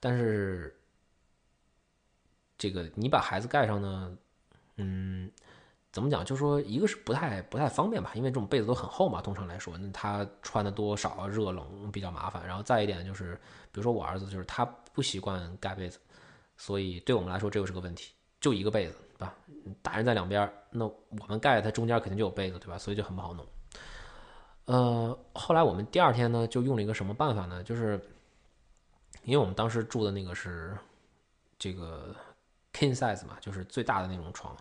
[0.00, 0.76] 但是
[2.58, 4.18] 这个你把孩子盖上呢，
[4.76, 5.30] 嗯。
[5.92, 6.24] 怎么讲？
[6.24, 12.44] 就是说一个是不太不太方便吧，因为这种被子都很厚嘛，通常来说，那他穿的多少热冷比较麻烦。
[12.46, 13.34] 然后再一点就是，
[13.70, 14.64] 比如说我儿子就是他
[14.94, 16.00] 不习惯盖被子，
[16.56, 18.12] 所以对我们来说这又是个问题。
[18.40, 19.34] 就一个被子，对吧？
[19.82, 22.76] 大人在两边，那我们盖它中间肯定就有被子，对吧？
[22.76, 23.46] 所以就很不好弄。
[24.64, 27.62] 呃，后来我们第二天呢，就用了一个什么办法呢？
[27.62, 28.00] 就是
[29.22, 30.76] 因为我们当时住的那个是
[31.58, 32.12] 这个
[32.72, 34.56] king size 嘛，就是最大的那种床。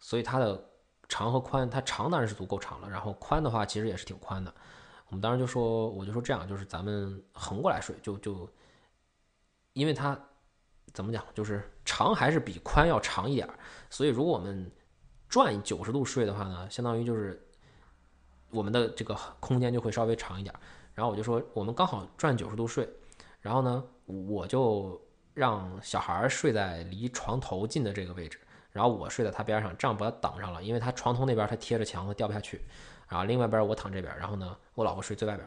[0.00, 0.70] 所以它的
[1.08, 4.52] 长和宽，它长当然是足够长了，然后宽的话其实也是挺宽的。
[5.08, 8.48] 我们当时就说，我就说这样，就是咱们横过来睡，就就，
[9.72, 10.18] 因为它
[10.92, 13.48] 怎么讲，就是长还是比宽要长一点。
[13.90, 14.70] 所以如果我们
[15.28, 17.44] 转九十度睡的话呢，相当于就是
[18.50, 20.54] 我们的这个空间就会稍微长一点。
[20.94, 22.88] 然后我就说，我们刚好转九十度睡，
[23.40, 25.00] 然后呢，我就
[25.34, 28.38] 让小孩睡在离床头近的这个位置。
[28.80, 32.62] 然后我睡在他边上，这样把他挡上了，因为他床头那边他贴着墙，他掉不下去。
[33.06, 35.46] 然后另外边我躺这边，然后呢，我老婆睡最外边。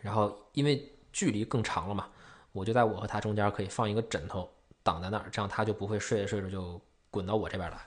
[0.00, 2.08] 然后因为距离更长了嘛，
[2.52, 4.48] 我就在我和他中间可以放一个枕头
[4.84, 7.80] 挡在那儿，这样他就不会睡着睡着就滚到我这边来。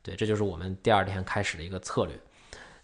[0.00, 2.16] 对，这就是我们第二天开始的一个策略。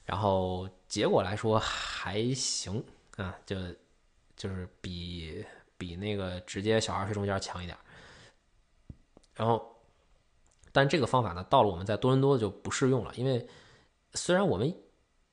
[0.05, 2.85] 然后结果来说还行
[3.19, 3.57] 啊，就
[4.35, 5.47] 就是比
[5.79, 7.79] 比那个直接小孩睡中间强一点。
[9.37, 9.69] 然后。
[10.73, 13.47] 但这个方法呢，到了我们在多伦多就不适用了，因为
[14.15, 14.75] 虽然我们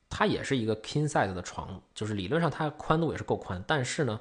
[0.10, 4.20] 它也是一个 king size 的床，就是理论上它宽度也是够宽，但是呢，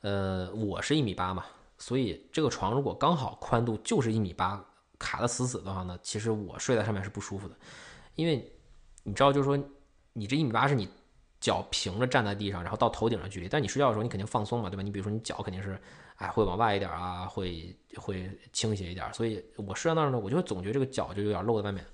[0.00, 1.44] 呃，我是一米八嘛，
[1.76, 4.64] 所以这个床如果刚好宽度就是一米八，
[4.98, 7.54] 卡的死死的话呢，其实我睡在上面是不舒服的，
[8.14, 8.50] 因为
[9.02, 9.58] 你知道，就是说
[10.12, 10.88] 你这一米八是你
[11.44, 14.82] 脚平着站在地上，然后到头顶的距离，但你睡觉的时候你肯定放松嘛，对吧？
[14.82, 15.78] 你比如说你脚肯定是。
[16.16, 21.84] 哎，会往外一点啊，会会倾斜一点，所以我睡在那儿呢，我就会总觉得这个脚就有点露在外面，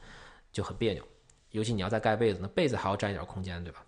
[0.52, 1.02] 就很别扭。
[1.52, 3.82] 尤其你要再盖被子，那被子还要占一点空间，对吧？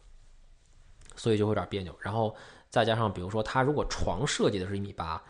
[1.16, 1.94] 所以就会有点别扭。
[2.00, 2.34] 然后
[2.70, 5.22] 再加上，比如说他如果床设计的是一米八，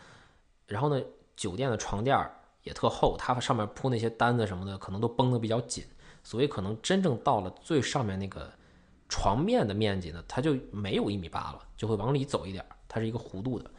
[0.68, 1.04] 然后呢，
[1.34, 2.16] 酒店的床垫
[2.62, 5.84] 也特厚，它上面铺那些单子什么的，可能都绷得比较紧，
[6.22, 8.48] 所以可能真正到了最上面那个
[9.12, 13.70] 床面的面积呢，它就没有一米八了，就会往里走一点，它是一个弧度的，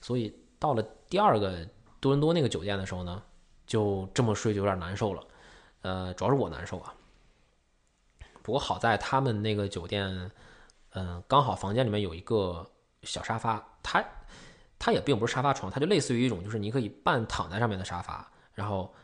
[0.00, 0.34] 所以。
[0.62, 1.68] 到了第二个
[1.98, 3.20] 多伦多那个酒店的时候呢，
[3.66, 5.24] 就这么睡就有点难受了，
[5.80, 6.94] 呃，主要是我难受啊。
[8.44, 10.30] 不过好在他们那个酒店，
[10.90, 12.64] 嗯，刚好房间里面有一个
[13.02, 14.04] 小沙发，它
[14.78, 18.94] 它也并不是沙发床，它就类似于一种就是你可以半躺在上面的沙发，然后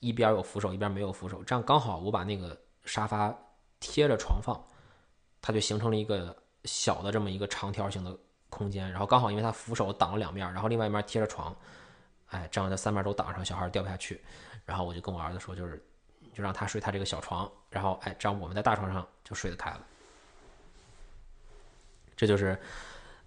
[0.00, 3.32] 一边有扶手，一边没有扶手，这样刚好我把那个沙发
[3.78, 4.60] 贴着床放，
[5.44, 6.34] 它就形成了一个
[6.64, 8.16] 小的这么一个长条形的。
[8.50, 11.52] 空间，然后刚好因为它扶手挡了两面，然后另外一面贴着床，
[12.28, 14.22] 哎，这样的三面都挡上，小孩掉不下去。
[14.64, 15.84] 然后我就跟我儿子说，就是
[16.32, 19.80] 就让他睡他这个小床，然后哎，这样我们在大床上就睡得开了。
[22.14, 22.56] 这就是，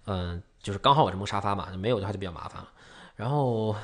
[0.06, 2.72] 嗯，就是刚好有这么沙发嘛，没有的话就比较麻烦了。
[3.14, 3.76] 然后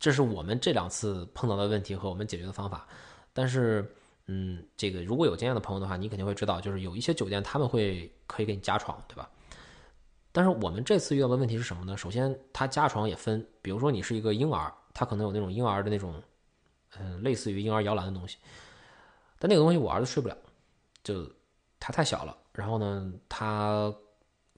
[0.00, 2.88] 这是我们这两次碰到的问题和我们解决的方法。
[3.32, 3.88] 但是，
[4.26, 9.28] 嗯，这个如果有经验的朋友的话，你肯定会知道，就是有一些酒店他们会可以给你加床，对吧？
[10.30, 11.96] 但是我们这次遇到的问题是什么呢？
[11.96, 16.22] 首先，它加床也分，比如说你是一个婴儿，它可能有那种婴儿的那种，
[16.98, 18.38] 嗯，类似于婴儿摇篮的东西。
[19.38, 20.36] 但那个东西我儿子睡不了，
[21.02, 21.30] 就
[21.78, 23.92] 他太小了，然后呢，他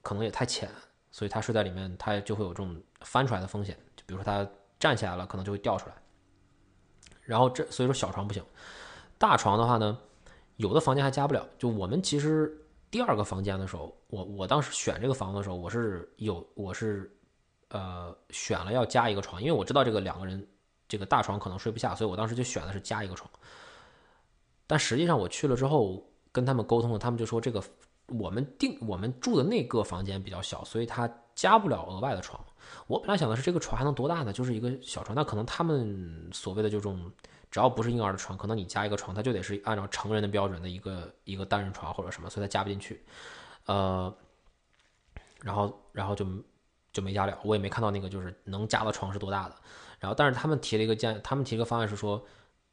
[0.01, 0.69] 可能也太浅，
[1.11, 3.75] 所以他睡在里面，他就会有这种翻出来的风险。
[3.95, 4.47] 就比如说他
[4.79, 5.95] 站起来了，可能就会掉出来。
[7.23, 8.41] 然后这所以说小床不行，
[9.17, 9.97] 大床的话呢，
[10.57, 11.47] 有的房间还加不了。
[11.57, 12.61] 就我们其实。
[12.91, 17.11] 第二个房间的时候，我我当时选这个房子的时候，我是有我是，
[17.67, 20.47] 呃，选了要加一个床，因为我知道这个两个人
[20.87, 23.29] 这个大床可能睡不下，所以我当时就选的是加一个床。
[24.65, 26.01] 但实际上我去了之后
[26.31, 27.61] 跟他们沟通了，他们就说这个
[28.07, 32.39] 我们定我们住的那个房间比较小，所以他加不了额外的床。
[32.87, 34.31] 我本来想的是这个床还能多大呢？
[34.31, 37.11] 就是一个小床，那可能他们所谓的这种。
[37.55, 43.01] 只要不是婴儿的床，可能你加一个床，它就得是按照成人的标准的一个一个单人床或者什么，所以它加不进去。
[43.65, 44.13] 呃，
[45.41, 46.27] 然后然后就
[46.91, 49.55] 就没加了，我也没看到那个就是能加的床是多大的。
[50.01, 52.21] 然后但是他们提了一个建，他们提了个方案是说，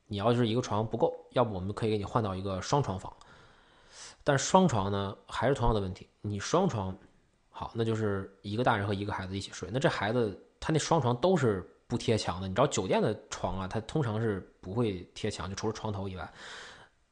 [0.09, 3.17] 你要是一个床不够，要不我们可以给你换到一个双床房。
[4.25, 6.93] 但双床呢还是同样的问题，你双床
[7.51, 16.33] 好，那就是一个大人和一个孩子一起睡，那这孩子他那双床都是不贴墙的，你知道酒店的床啊，它通常是不会贴墙，就除了床头以外。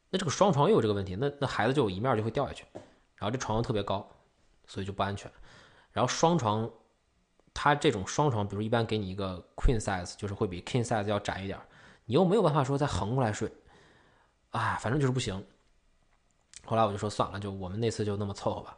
[0.08, 2.64] 那这个双床又有这个问题，那那孩子就有一面就会掉下去，
[3.16, 4.08] 然后这床又特别高，
[4.66, 5.30] 所以就不安全。
[5.92, 6.68] 然后双床，
[7.52, 11.58] 它这种双床，比如一般给你一个 queen size，就是会比 king size 要窄一点，
[12.06, 13.52] 你又没有办法说再横过来睡，
[14.50, 15.44] 啊，反正就是不行。
[16.64, 18.76] 后来我就说算了，就我们那次就那么凑合吧。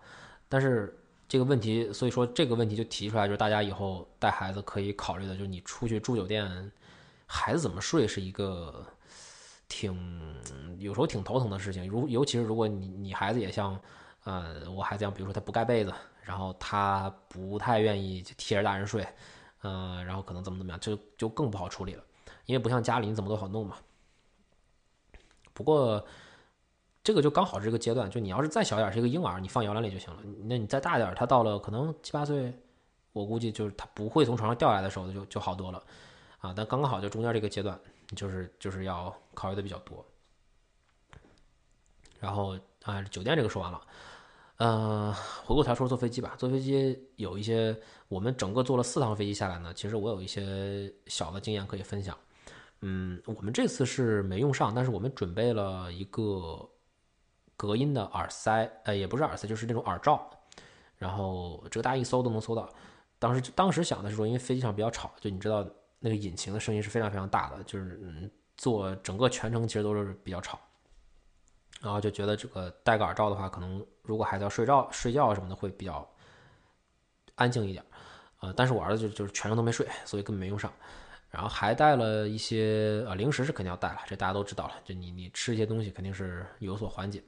[0.48, 0.98] 但是
[1.28, 6.70] 这个问题，所以说这个问题就提出来，就是大家以后带孩子可以考虑的，就是你出去住酒店，
[7.32, 8.84] 孩子怎么睡是一个。
[9.74, 9.96] 挺
[10.78, 13.80] 有时候挺头疼的事情，如尤其是如果你你孩子也像，
[14.24, 15.90] 呃，我孩子一样，比如说他不盖被子，
[16.22, 19.02] 然后他不太愿意贴着大人睡，
[19.62, 22.04] 嗯，然后可能怎么怎么样，就就更不好处理了，
[22.44, 23.78] 因为不像家里你怎么都好弄嘛。
[25.54, 26.04] 不过
[27.02, 30.22] 这个就刚好是这个阶段，就你要是再小点是一个婴儿，你放摇篮里就行了。
[30.44, 32.52] 那你再大点他到了可能七八岁，
[33.14, 35.82] 我估计就是他不会从床上掉下来的时候就就好多了，
[36.42, 37.80] 啊，但刚刚好就中间这个阶段。
[38.14, 40.04] 就是就是要考虑的比较多，
[42.20, 43.80] 然后啊，酒店这个说完了，
[44.58, 45.14] 嗯，
[45.46, 46.34] 回过头说坐飞机吧。
[46.36, 47.74] 坐飞机有一些，
[48.08, 52.14] 我们整个坐了四趟飞机下来呢，其实我有一些小的经验可以分享。
[52.82, 56.68] 嗯，我们这次是没用上，但是我们准备了一个
[57.56, 60.28] 隔音的耳塞，呃，也不是耳塞，就是那种耳罩。
[60.98, 62.68] 然后这个大家一搜都能搜到。
[63.18, 65.66] 当时当时想的是说，因为飞机上比较吵，就你知道。
[66.04, 70.58] 那个引擎的声音是非常非常大的，就是嗯，坐整个全程其实都是比较吵，
[71.80, 76.04] 然后就觉得这个戴个耳罩的话，可能如果孩子要睡觉睡觉什么的会比较
[77.36, 77.84] 安静一点，
[78.40, 80.72] 呃，但是我儿子就就是全程都没睡，所以根本没用上，
[81.30, 87.22] 然后还带了一些呃零食是肯定要带了，这大家都知道了，就你你吃一些东西肯定是有所缓解，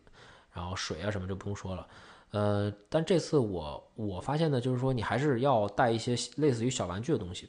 [0.52, 1.88] 然后水啊什么就不用说了，
[2.32, 7.48] 呃，但这次我我发现呢，就是说你还是要带一些类似于小玩具的东西，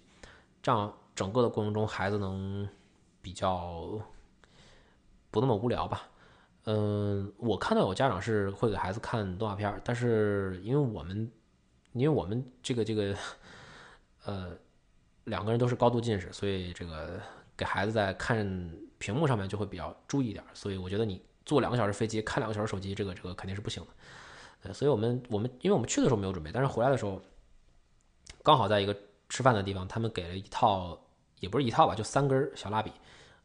[0.61, 0.95] 这样。
[1.15, 2.67] 整个的过程中，孩子能
[3.21, 3.99] 比较
[5.31, 6.03] 不那么无聊吧？
[6.65, 11.31] 嗯，我看到有家长是会给孩子看动画片，但是因为我们，
[11.93, 13.15] 因为我们这个这个，
[14.25, 14.57] 呃，
[15.25, 17.21] 两个人都是高度近视，所以这个
[17.55, 18.45] 给孩子在看
[18.97, 20.43] 屏幕上面就会比较注意一点。
[20.53, 23.89] 所以我觉得你坐两个小时飞机看两个小时手机，这个这个肯定是不行的。
[24.63, 27.21] 呃，所以我们我们因为我们去的时候没有准备，但是回来的时候
[28.43, 28.97] 刚好在一个
[29.29, 30.99] 吃饭的地方，他们给了一套。
[31.39, 32.89] 也不是一套吧，就三根小蜡笔，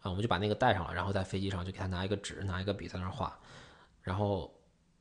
[0.01, 3.37] 啊，我们就把那个带上了，然后在飞机上就给他拿一个纸，拿一个笔在那儿画，
[4.03, 4.53] 然后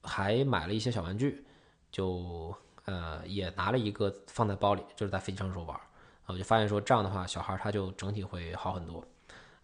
[0.04, 1.46] 还买了一些小玩具，
[1.92, 2.54] 就
[2.86, 9.06] 呃也拿了一个放在包里，就是在飞机上时候玩，啊，我就发现说这样的话，小孩他就整体会好很多。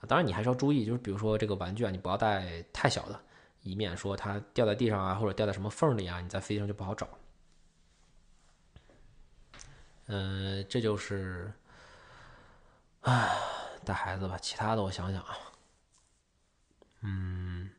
[0.07, 3.19] 当然你还是要注意，就是比如说这个玩具啊，你不要带太小的，
[3.63, 7.07] 以免说它掉在地上啊，或者掉在什么缝里啊，你在飞机上就不好找。
[10.07, 11.51] 嗯，这就是。
[13.05, 13.29] 啊，
[13.85, 15.37] 带孩子吧，其他的我想想啊，
[17.01, 17.69] 嗯，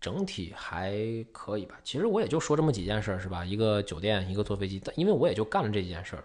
[0.00, 0.92] 整体还
[1.32, 1.76] 可以吧。
[1.84, 3.44] 其实我也就说这么几件事儿，是吧？
[3.44, 6.24] 一个酒店，一个坐飞机，但因为我也就干了这几件事儿。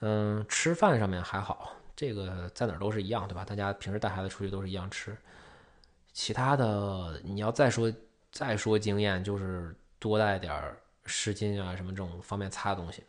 [0.00, 3.44] 嗯，吃饭上面还好，这个在哪儿都是一样，对吧？
[3.44, 5.16] 大家平时带孩子出去都是一样吃。
[6.12, 7.92] 其他的，你要再说
[8.30, 10.78] 再说经验，就是多带点儿。
[11.08, 13.02] 湿巾啊，什么这种方便擦的东西，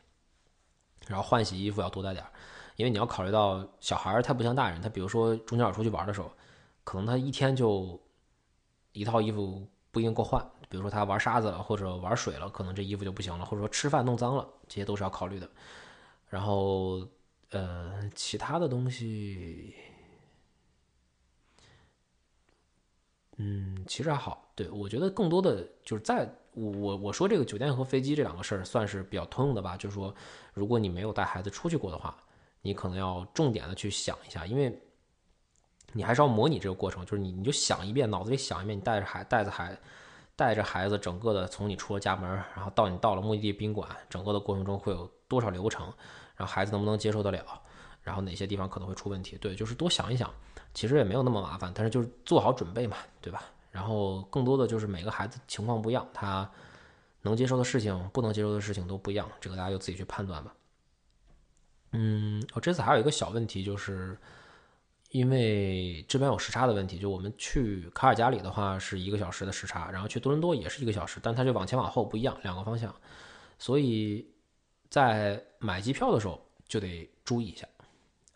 [1.08, 2.32] 然后换洗衣服要多带点儿，
[2.78, 6.32] 因为你要考虑到小孩儿他不像大人，他比如说中间我出去玩的时候，
[6.84, 8.02] 可能他一天就
[8.93, 15.50] 一套衣服不一定够换，比如说他玩沙子了或者玩水了，可能这衣服就不行了，或者说吃饭弄脏了，这些都是要考虑的。
[16.30, 17.08] 然后
[17.50, 19.76] 呃，其他的东西，
[23.38, 24.52] 嗯，其实还好。
[24.56, 26.30] 对我觉得更多的就是在。
[26.60, 30.14] 我我我说这个酒店和飞机这两个事儿算是比较通用的吧，就是说，
[30.53, 32.16] 如果你没有带孩子出去过的话，
[32.62, 34.82] 你可能要重点的去想一下，因为
[35.93, 39.78] 你还是要模拟这个过程，就是你你就想一遍，脑子里想一遍，你带着孩带着孩
[40.36, 45.86] 带着孩子整个的从你出了家门，然后到你到了目的地宾馆，整个的过程中会有多少流程，
[46.36, 47.43] 然后孩子能不能接受得了，
[48.03, 50.30] 然后哪些地方可能会出问题，对，就是多想一想，
[50.74, 53.43] 其实也没有那么麻烦，但是就是做好准备嘛，对吧？
[53.72, 56.49] 然后更多的就是每个孩子情况不一样，他
[57.22, 60.53] 能接受的事情、不能接受的事情都不一样，这个大家就自己去判断吧。
[61.91, 64.17] 嗯，我这次还有一个小问题，就是
[65.09, 72.95] 因为这边有时差的问题，就我们去卡尔加里的话是一个小时的时差，然后去多伦多也是一个小时，但它就往前往后不一样，两个方向，
[73.57, 74.28] 所以
[74.89, 77.67] 在买机票的时候就得注意一下。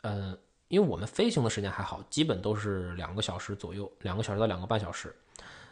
[0.01, 0.38] 嗯，
[0.74, 5.15] 因为我们飞行的时间还好，基本都是两个小时左右，两个小时到两个半小时。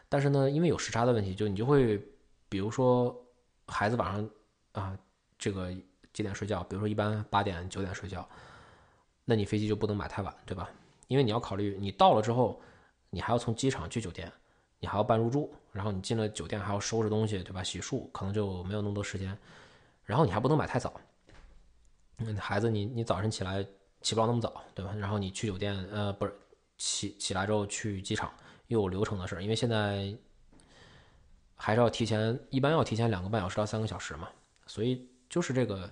[0.07, 1.99] 但是呢，因为有时差的问题，就你就会，
[2.47, 3.19] 比如说
[3.65, 4.29] 孩子晚上
[4.73, 4.95] 啊，
[5.39, 5.71] 这个
[6.13, 6.63] 几点睡觉？
[6.65, 8.29] 比如说一般八点九点睡觉，
[9.25, 10.69] 那你飞机就不能买太晚，对吧？
[11.07, 12.61] 因为你要考虑，你到了之后，
[13.09, 14.31] 你还要从机场去酒店，
[14.77, 17.63] 你还要办入住，然后你进了酒店还要收拾东西，对吧？
[17.63, 19.35] 洗漱可能就没有那么多时间，
[20.05, 20.93] 然后你还不能买太早，
[22.37, 23.65] 孩子你你早晨起来。
[24.01, 24.93] 起不了那么早，对吧？
[24.95, 26.33] 然后你去酒店，呃，不是
[26.77, 28.33] 起起来之后去机场，
[28.67, 29.43] 又有流程的事儿。
[29.43, 30.13] 因为现在
[31.55, 34.27] 还是要提前，一般要提前两个半小时到三个小时嘛。
[34.65, 35.89] 所以就是这个，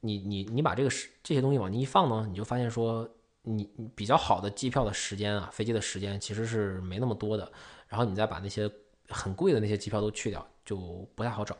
[0.00, 3.08] 你你你把这个时这些东西往你一放呢，你就发现说，
[3.42, 7.52] 你你比较好的机票的时间啊，飞机的时间其实是没那么多的。
[7.88, 8.70] 然后你再把那些
[9.08, 10.76] 很贵的那些机票都去掉，就
[11.14, 11.56] 不太好找。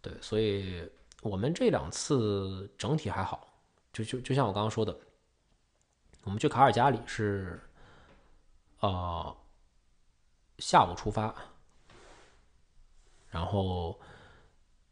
[0.00, 0.82] 对，所以
[1.20, 3.51] 我们这两次整体还好。
[3.92, 4.96] 就就就像我刚刚说的，
[6.24, 7.60] 我们去卡尔加里是，
[8.80, 9.36] 呃，
[10.58, 11.34] 下午出发，
[13.28, 14.00] 然后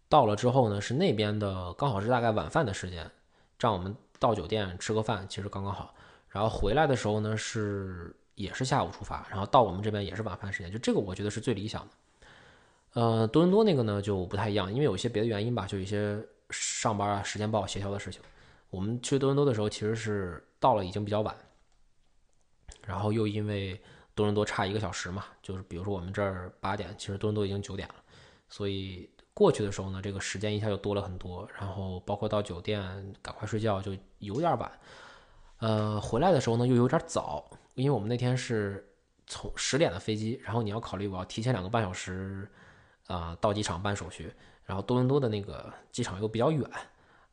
[0.09, 3.11] 到了之后呢，是那边的刚好是大概晚饭的时间，
[3.59, 5.95] 这样我们到酒店吃个饭，其实刚刚好。
[6.29, 11.89] 然后回来的时候呢，是也是下午出发，然后到我们这边也是晚饭时间，就这个我觉得是最理想的。
[12.93, 18.21] 呃，多伦多那个呢就不太一样，因为有一些别的原因吧，就一些上班啊、时间不好协调的事情。
[18.71, 21.37] 我们去多伦多的时候，其实是到了已经比较晚，
[22.87, 23.81] 然后又因为
[24.15, 27.95] 多伦多差一个小时嘛，就是比如说我们这儿八点，其实多伦多已经九点了，
[28.49, 34.71] 所以过去的时候呢，这个时间一下就多了很多，然后包括到酒店赶快睡觉就有点晚，
[35.59, 38.89] 呃，回来的时候呢又有点早，因为我们那天是
[39.27, 42.49] 从十点的飞机，然后你要考虑我要提前两个半小时
[43.09, 44.33] 啊到机场办手续，
[44.65, 46.71] 然后多伦多的那个机场又比较远，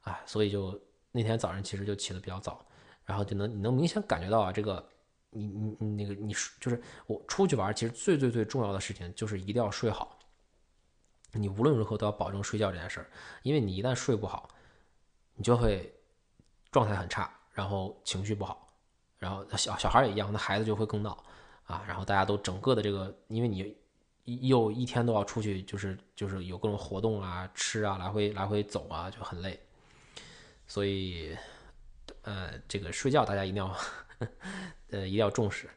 [0.01, 0.79] 啊，所以就。
[1.11, 2.65] 那天早上其实就起得比较早，
[3.05, 4.87] 然后就能你能明显感觉到啊，这个
[5.29, 10.17] 你你你那个你就是我出去玩，其实最最最重要的事情就是一定要睡好。
[11.33, 13.09] 你无论如何都要保证睡觉这件事儿，
[13.43, 14.49] 因为你一旦睡不好，
[15.35, 15.93] 你就会
[16.71, 18.67] 状态很差，然后情绪不好，
[19.17, 21.21] 然后小小孩也一样，那孩子就会更闹
[21.65, 23.75] 啊，然后大家都整个的这个，因为你
[24.23, 29.59] 又一天都要出去，就是就是有各种活动啊、吃啊、来回来回走啊，就很累。
[30.67, 31.35] 所以，
[32.23, 33.75] 呃，这个睡觉大家一定要，
[34.91, 35.69] 呃，一定要重视。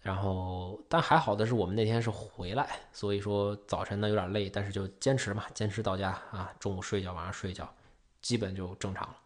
[0.00, 7.74] 然后，但还好的是，我们那天是回来，所以说早晨呢有点累，但是就坚持嘛，坚持到家啊，中午睡一觉，晚上睡一觉，
[8.20, 9.16] 基本就正常了。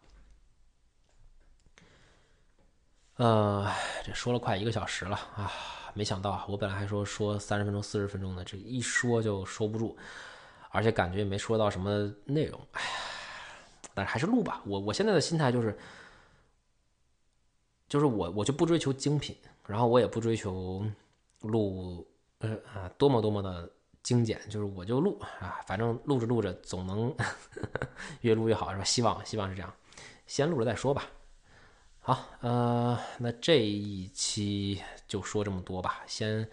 [3.17, 3.73] 呃，
[4.07, 5.53] 这说了快一个小时了啊，
[5.95, 9.99] 没想到我本来还说说三十分钟、四十分钟的，这一说就收不住，
[10.71, 12.91] 而且感觉也没说到什么内容，哎呀。
[13.99, 15.77] 但是还是录吧，我我现在的心态就是，
[17.89, 19.37] 就是我我就不追求精品，
[19.67, 20.85] 然后我也不追求
[21.41, 22.07] 录
[22.39, 23.69] 呃啊多么多么的
[24.05, 27.13] 精简，就是我就录啊，反正录着录着总能
[28.23, 28.85] 越录越好是吧？
[28.85, 29.75] 希望希望是这样，
[30.29, 31.07] 先录着再说吧。
[31.99, 36.49] 好，呃，那这一期就说这么多吧，先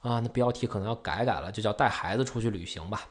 [0.00, 3.08] 啊，那标题可能要改改了，就叫带孩子出去旅行吧，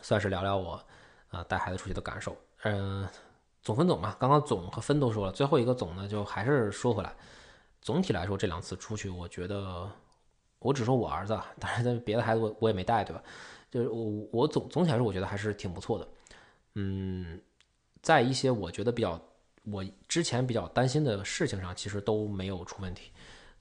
[0.00, 0.86] 算是聊聊我。
[1.30, 3.08] 啊，带孩子出去的感受，嗯，
[3.62, 7.14] 总分总嘛，刚刚总和分都说了，最后一个总呢，就还是说回来，
[7.80, 9.88] 总体来说这两次出去，我觉得，
[10.58, 13.22] 我只说我儿子，当然别的孩子我我也没带，对吧？
[13.70, 16.08] 就是我我总总体来说，我觉得还是挺不错的，
[16.74, 17.40] 嗯，
[18.02, 19.20] 在一些我觉得比较
[19.64, 23.12] 我之前比较担心的事情上，其实都没有出问题，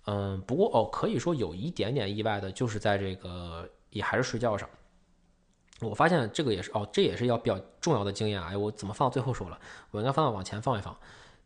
[0.06, 4.68] 嗯，不过哦，可以说有一点点意外的，就是在这个也还是睡觉上。
[5.82, 8.50] 我发现这个也是哦，这也是要比较重要的经验啊！
[8.52, 9.58] 哎，我怎么放到最后说了？
[9.92, 10.94] 我应该放到往前放一放。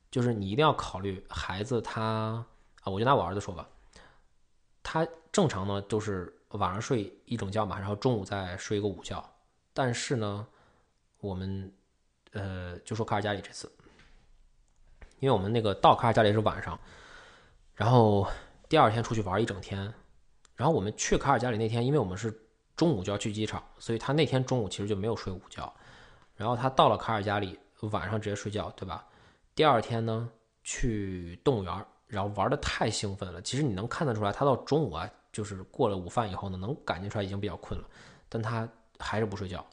[0.10, 2.02] 就是你一定要考虑孩子他
[2.82, 3.70] 啊，我就拿我儿子说吧，
[4.82, 9.24] 他正常呢都是晚上睡一整觉嘛，然后中午再睡一个午觉。
[9.72, 10.48] 但是呢，
[11.20, 11.72] 我们
[12.32, 13.72] 呃就说卡尔加里这次，
[15.20, 16.80] 因为我们那个到卡尔加里是晚上，
[17.76, 18.28] 然后
[18.68, 19.94] 第二天出去玩一整天，
[20.56, 22.40] 然后我们去卡尔加里那天，因为我们是。
[22.76, 25.72] 中午就要去机场，所以他那天中午其实就没有睡午觉，
[26.36, 27.60] 然后他到了卡尔加里，
[27.92, 29.06] 晚上直接睡觉，对吧？
[29.56, 30.30] 第二天呢，
[30.64, 33.42] 去动物园，然后玩的太兴奋了。
[33.42, 37.88] 其实你能看得出来，他到中午啊，就是过了午饭以后呢，能感觉出来已经比较困了，
[38.28, 38.68] 但他
[38.98, 39.66] 还是不睡觉。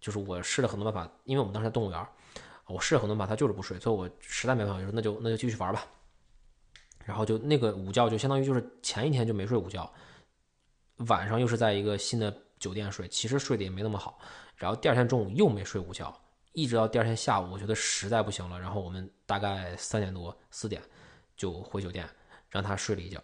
[0.00, 2.06] 就是我试了很多办法，因为我们当时在动物园，
[2.66, 3.78] 我试了很多办法，他就是不睡。
[3.80, 5.84] 所以我实在没办法，就说那就那就继续玩吧。
[7.04, 9.90] 然后就那个午觉就相当于就是前一天就没睡午觉，
[11.08, 14.18] 晚上又是在一个新的酒店睡，其实睡得也没那么好，
[14.56, 16.14] 然后第二天中午又没睡午觉，
[16.52, 20.82] 一直到第二天下午，我觉得实在不行了，然后我们大概三点多四点
[21.36, 22.08] 就回酒店
[22.50, 23.22] 让他睡了一觉，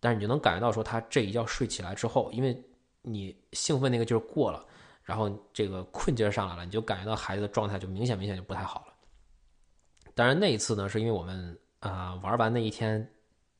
[0.00, 2.60] 但是你就能感觉到说他这一觉睡起来之后，因为
[3.02, 4.64] 你兴奋那个劲儿过了，
[5.02, 8.94] 然后这个困劲儿上来了，你就感觉到孩子的状态就明显明显就不太好了。
[10.14, 13.10] 当然那一次呢，是因为我们啊玩完那一天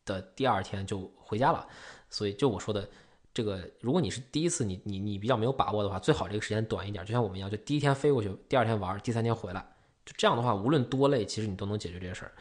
[0.05, 1.67] 的第二天就回家了，
[2.09, 2.89] 所以就我说的
[3.35, 9.61] 这个，如果你是第一次，你你你比较没有把握的话，最好这个时间短一点，就像我们一样，就第一天飞过去，第二天玩，第三天回来，
[10.05, 12.33] 就这样的话，无论多累，其实你都能解决这些事儿。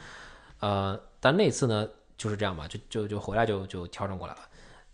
[0.60, 1.88] 呃，但那次呢
[2.18, 4.40] 就是这样吧，就就就回来就就调整过来了。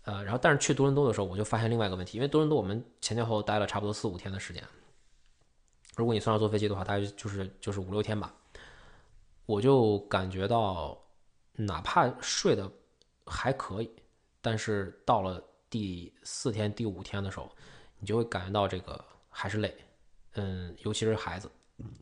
[0.04, 4.62] 呃，然后但是去多伦多的时候，我就发现另外一个问题，因为多伦多我们前前后后待了差不多四五天的时间，
[5.96, 8.32] 如果你算上坐飞机的话，大概就是就是五六天吧。
[9.44, 10.96] 我就感觉到，
[11.54, 12.70] 哪怕睡得
[13.26, 13.90] 还可以，
[14.40, 17.50] 但是到了第四天、第五天的时候，
[17.98, 19.76] 你就会感觉到这个还是累。
[20.32, 21.50] 嗯，尤其是孩子，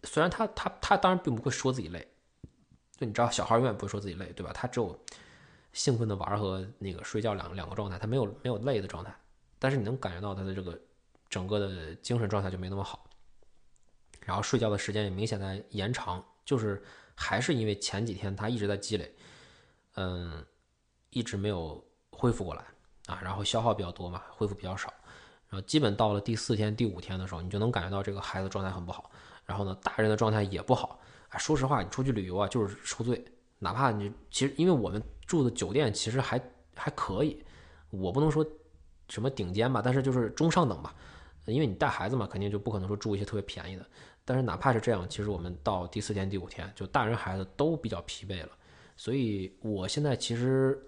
[0.04, 2.06] 虽然他他他当然并不会说自己累，
[2.96, 4.52] 就你知道，小孩永远不会说自己累，对吧？
[4.52, 4.98] 他只有。
[5.72, 9.14] 兴奋的玩和那个睡觉两两个状态，他没有没有累的状态，
[9.58, 10.80] 但是你能感觉到他的这个
[11.28, 13.10] 整个的精神状态就没那么好，
[14.24, 16.82] 然后睡觉的时间也明显在延长，就是
[17.14, 19.14] 还是因为前几天他一直在积累，
[19.96, 20.42] 嗯，
[21.10, 22.64] 一直没有恢复过来
[23.06, 24.92] 啊，然后消耗比较多嘛，恢复比较少，
[25.48, 29.10] 然后基本到了第四天、第五天的时候，你就能感觉到这个孩子状态很不好，
[29.44, 31.38] 然后呢，大人的状态也不好啊。
[31.38, 33.24] 说实话，你出去旅游啊，就是受罪，
[33.58, 35.02] 哪怕你其实因为我们。
[35.26, 36.40] 住的酒店其实还
[36.76, 37.44] 还可以，
[37.90, 38.46] 我不能说
[39.08, 40.94] 什么顶尖吧，但是就是中上等吧。
[41.46, 43.84] 因为你带孩子嘛，肯定就不可能说住一些特别便宜的。
[44.24, 48.50] 但是哪怕是这样，其实我们到第四天、第五天，就大人孩子都比较疲惫了。
[48.96, 50.80] 所以我现在其实，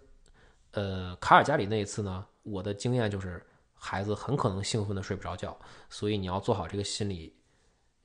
[0.72, 3.44] 呃，卡尔加里那一次呢，我的经验就是
[3.74, 5.58] 孩子很可能兴奋的睡不着觉，
[5.88, 7.34] 所以你要做好这个心理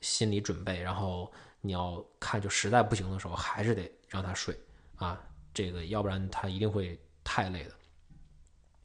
[0.01, 4.57] 心理准备，然后你要看就实在不行的时候，还是得让他睡
[4.95, 5.21] 啊。
[5.53, 7.71] 这个要不然他一定会太累的。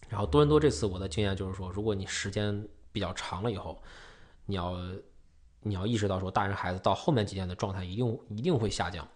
[0.09, 3.83] 然后多伦多这次我的经验就是说，如果你时间比较长了以后，
[4.45, 4.77] 你要
[5.61, 9.07] 你要意识到说，大人孩子到后面几天的状态一定一定会下降。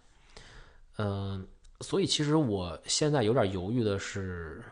[0.96, 1.46] 嗯，
[1.82, 4.62] 所以其实我现在有点犹豫的是，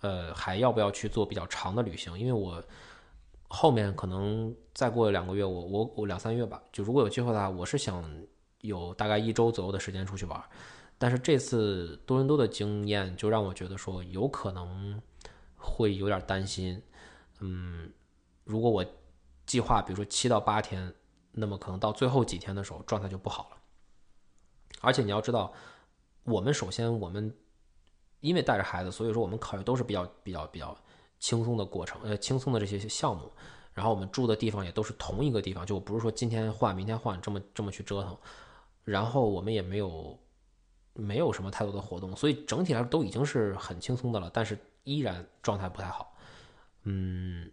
[0.00, 2.18] 呃，还要不要去做比较长的旅行？
[2.18, 2.62] 因为我
[3.46, 8.04] 后面可能再过两个月，我我我两三月吧，就如果有机会的话，我是想
[8.62, 10.42] 有大概一周左右的时间出去玩。
[10.98, 15.00] 但是这次多伦多的经验就让我觉得说有可能
[15.56, 16.82] 会有点担心，
[17.40, 17.90] 嗯，
[18.44, 18.84] 如果我
[19.46, 20.94] 计划比如说七到八天，
[21.32, 23.56] 那么可能到最后几天的时候状态就不好了。
[24.82, 25.52] 而且你要知道，
[26.24, 27.34] 我们首先我们
[28.20, 30.76] 因为带着孩子，所以说我们考虑都是比较比较比较
[31.18, 33.30] 轻松的过程，呃，轻松的这些项目。
[33.72, 38.16] 然后我们住的地方也都是同一个地方，就不是说今天换明天换这么这么去折腾。
[38.84, 40.18] 然后我们也没有。
[40.92, 46.14] 没有什么太多的活动，所以整体来说都已经是很轻松的了，但是依然状态不太好。
[46.82, 47.50] 嗯，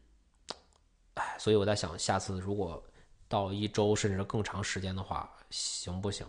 [1.14, 2.84] 哎，所以我在想，下次如果
[3.30, 6.26] 到一周甚至更长时间的话，行不行？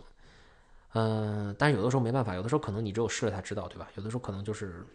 [0.93, 3.87] 嗯，但是有的时候没办法，有的时候可能你只有试了才知道，对吧？
[3.95, 4.85] 有的时候可能就是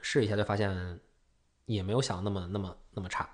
[0.00, 1.00] 试一下就发现
[1.66, 3.28] 也没有想那么那么那么差。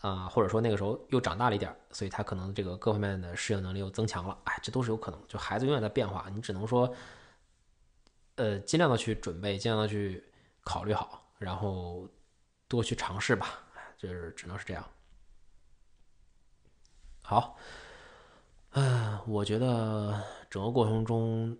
[0.00, 5.22] 啊，或者说那个时候又长大了一点，所以他可能这个各方面的适应能力又增强了，哎，这都是有可能。
[5.28, 6.90] 就孩子永远在变化，你只能说，
[8.36, 10.24] 呃，尽量的去准备，尽量的去
[10.64, 12.08] 考虑好，然后
[12.66, 13.60] 多去尝试吧，
[13.98, 14.82] 就是只能是这样。
[17.20, 17.58] 好，
[18.70, 21.56] 啊，我觉得整个过程中，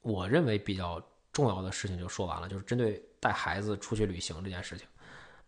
[0.00, 1.02] 我认为比较
[1.32, 4.86] 重要的事情就说完了，就是针对带孩子出去旅行这件事情。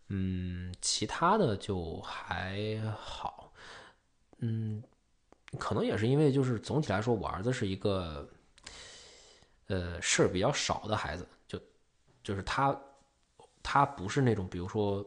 [0.08, 3.52] 嗯，其他的就还好，
[4.38, 4.82] 嗯，
[5.58, 8.28] 可能也是因为就是总体来说，我儿子是一个，
[9.68, 11.60] 呃，事儿比较少的孩子，就
[12.24, 12.78] 就是他
[13.62, 15.04] 他不是那种，比如说，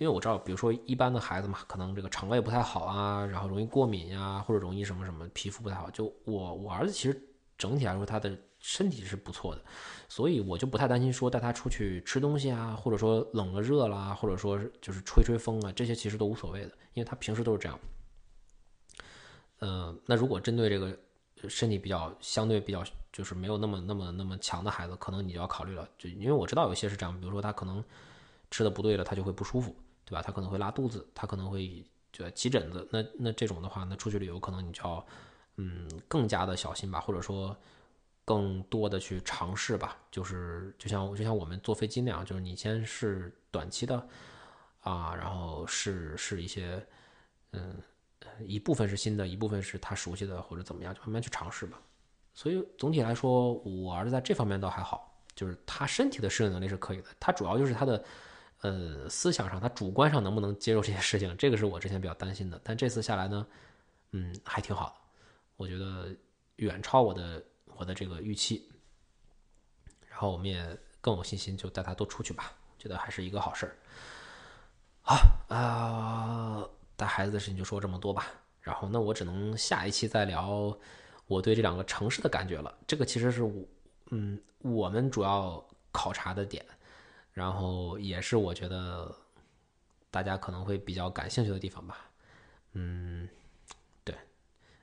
[0.00, 7.22] 因为我知道，比如说一般的孩子嘛，可能这个肠胃不太好啊，然后容易过敏呀，或者容易什么什么皮肤不太好，就我我儿子其实
[7.56, 8.36] 整体来说他的。
[8.62, 9.62] 身体是不错的，
[10.06, 17.80] 所以我就不太担心说带他出去吃东西啊，或者说冷了热啦，或者说就是吹吹风啊，这些其实都无所谓的，因为他平时都是这样。
[19.60, 20.94] 嗯，那如果针对这个
[21.48, 27.82] 身体比较相对比较就是没有那么那么那么强的孩子，可能你就要考虑了，就因为我知道有些是这样，比如说他可能
[28.50, 29.74] 吃的不对了，他就会不舒服，
[30.10, 30.20] 对吧？
[30.20, 31.82] 他可能会拉肚子，他可能会
[32.12, 35.06] 就起疹子，那那这种的话，那出去旅游可能你就要
[35.56, 37.56] 嗯更加的小心吧，或者说。
[38.22, 44.06] 更多的去尝试吧，就是就像就像我们坐飞机那样，就是你先是短期的
[44.82, 46.86] 啊，然后是是一些
[47.50, 47.74] 嗯
[48.46, 51.80] 一部分是新的，一部分是他熟悉的或者怎么样，就慢慢去尝试吧。
[52.32, 58.04] 所以总体来说，我儿子在这方面倒还好，就是他身体的适应能力是可以的，他主要就是他的
[58.60, 62.60] 呃思想上，他主观上能不能接受这些事情，这个是我之前比较担心的。
[62.64, 63.46] 但这次下来呢，
[64.12, 64.94] 嗯，还挺好的，
[65.56, 66.08] 我觉得
[66.56, 67.42] 远超我的。
[67.76, 68.68] 我的这个预期，
[70.06, 70.62] 然后我们也
[71.00, 73.74] 更有信心，就带他多出去吧，觉得还是一个好事儿。
[75.00, 75.16] 好
[75.48, 78.26] 啊，带孩子的事情就说这么多吧。
[78.60, 80.78] 然后那我只能下一期再聊
[81.26, 82.76] 我对这两个城市的感觉了。
[82.86, 83.66] 这个其实是我
[84.10, 86.62] 嗯我们主要考察的点，
[87.40, 89.10] 然后也是我觉得
[90.10, 92.10] 大家可能会比较感兴趣的地方吧。
[92.74, 93.26] 嗯。
[94.04, 94.14] 对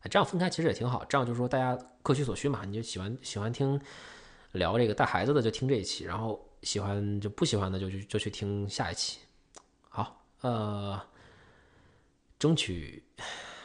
[0.09, 2.65] 这样分开其实也挺好，这样就是说大家各取所需嘛。
[2.65, 3.79] 你就喜欢喜欢听
[4.53, 9.19] 聊这个带孩子的就听这一期，然后喜欢就不喜欢的就去就去听下一期。
[9.89, 10.99] 好，呃，
[12.39, 13.03] 争取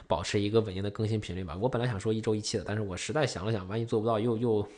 [0.07, 1.57] 保持一个稳定的更新频率吧。
[1.57, 4.69] 我本来想说一周一期的，但是我实在想了想，万一做不到又又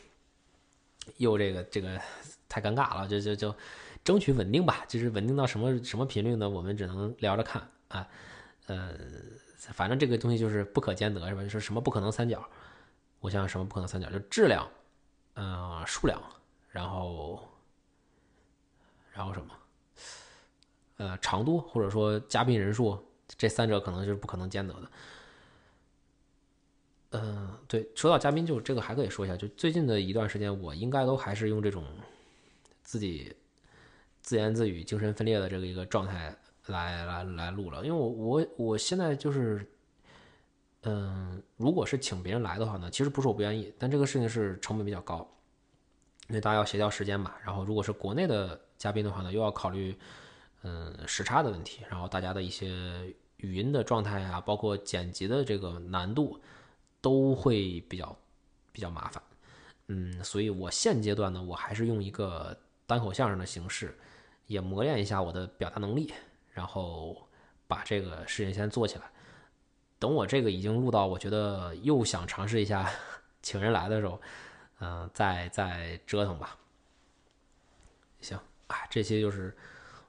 [1.16, 2.00] 又这个这个
[2.48, 3.54] 太尴尬了，就就就
[4.04, 4.84] 争取稳定吧。
[4.86, 6.48] 就是稳定到什么什么频率呢？
[6.48, 8.06] 我们只能聊着看啊，
[8.66, 8.94] 呃。
[9.72, 11.42] 反正这个东西就是不可兼得，是吧？
[11.42, 12.46] 就是什么不可能三角，
[13.18, 14.68] 我想想什么不可能三角，就质量，
[15.36, 16.22] 嗯，数量，
[16.68, 17.42] 然后，
[19.10, 19.54] 然后什么，
[20.98, 23.02] 呃，长度或者说嘉宾人数，
[23.38, 24.90] 这三者可能就是不可能兼得的。
[27.12, 31.82] 嗯，对，说到嘉宾，就这个还可以说一下，就最近的一段时间，我应该都还是用这种
[32.82, 33.34] 自己
[34.24, 36.36] 自言自语、精神分裂的这个一个状态。
[36.68, 39.70] 来来来录了，因为我我我现在就是，
[40.84, 45.30] 嗯，如果是请别人来的话呢，其实不是我不愿意，但这个事情是成本比较高，
[46.28, 47.34] 因为大家要协调时间嘛。
[47.44, 49.94] 然后如果是国内的嘉宾的话呢，又要考虑
[50.62, 56.40] 嗯时差的问题，然后大家的一些语音的状态啊，包括剪辑的这个难度
[57.02, 58.16] 都会比较
[58.72, 59.22] 比较麻烦。
[59.88, 62.56] 嗯，所以我现阶段呢，我还是用一个
[62.86, 63.94] 单口相声的形式，
[64.46, 66.12] 也磨练一下我的表达能力。
[66.52, 67.28] 然后
[67.66, 69.04] 把这个事情先做起来，
[69.98, 72.88] 等我这个已经录到，我觉得又想尝试一下
[73.42, 74.20] 请人来的时候，
[74.78, 76.56] 嗯，再再折腾吧。
[78.20, 78.38] 行，
[78.68, 79.56] 啊，这期就是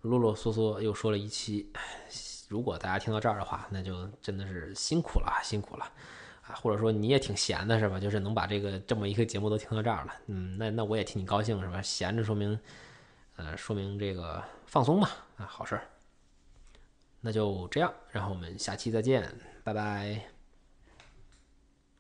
[0.01, 1.67] 啰啰嗦嗦又说了一期，
[2.47, 5.86] 如果大家听到这儿的话，那就真的是辛苦了，辛苦了
[6.47, 6.53] 啊！
[6.61, 7.99] 或者说你也挺闲的是吧？
[7.99, 11.81] 就是能把这个这么一个节目都听到这儿了，嗯，那那我也替你高兴是吧？
[11.81, 12.59] 闲着说明，
[13.38, 15.88] 呃，说明这个放松嘛，啊，好事儿。
[17.21, 19.33] 那就这样，然后我们下期再见，
[19.63, 20.34] 拜拜。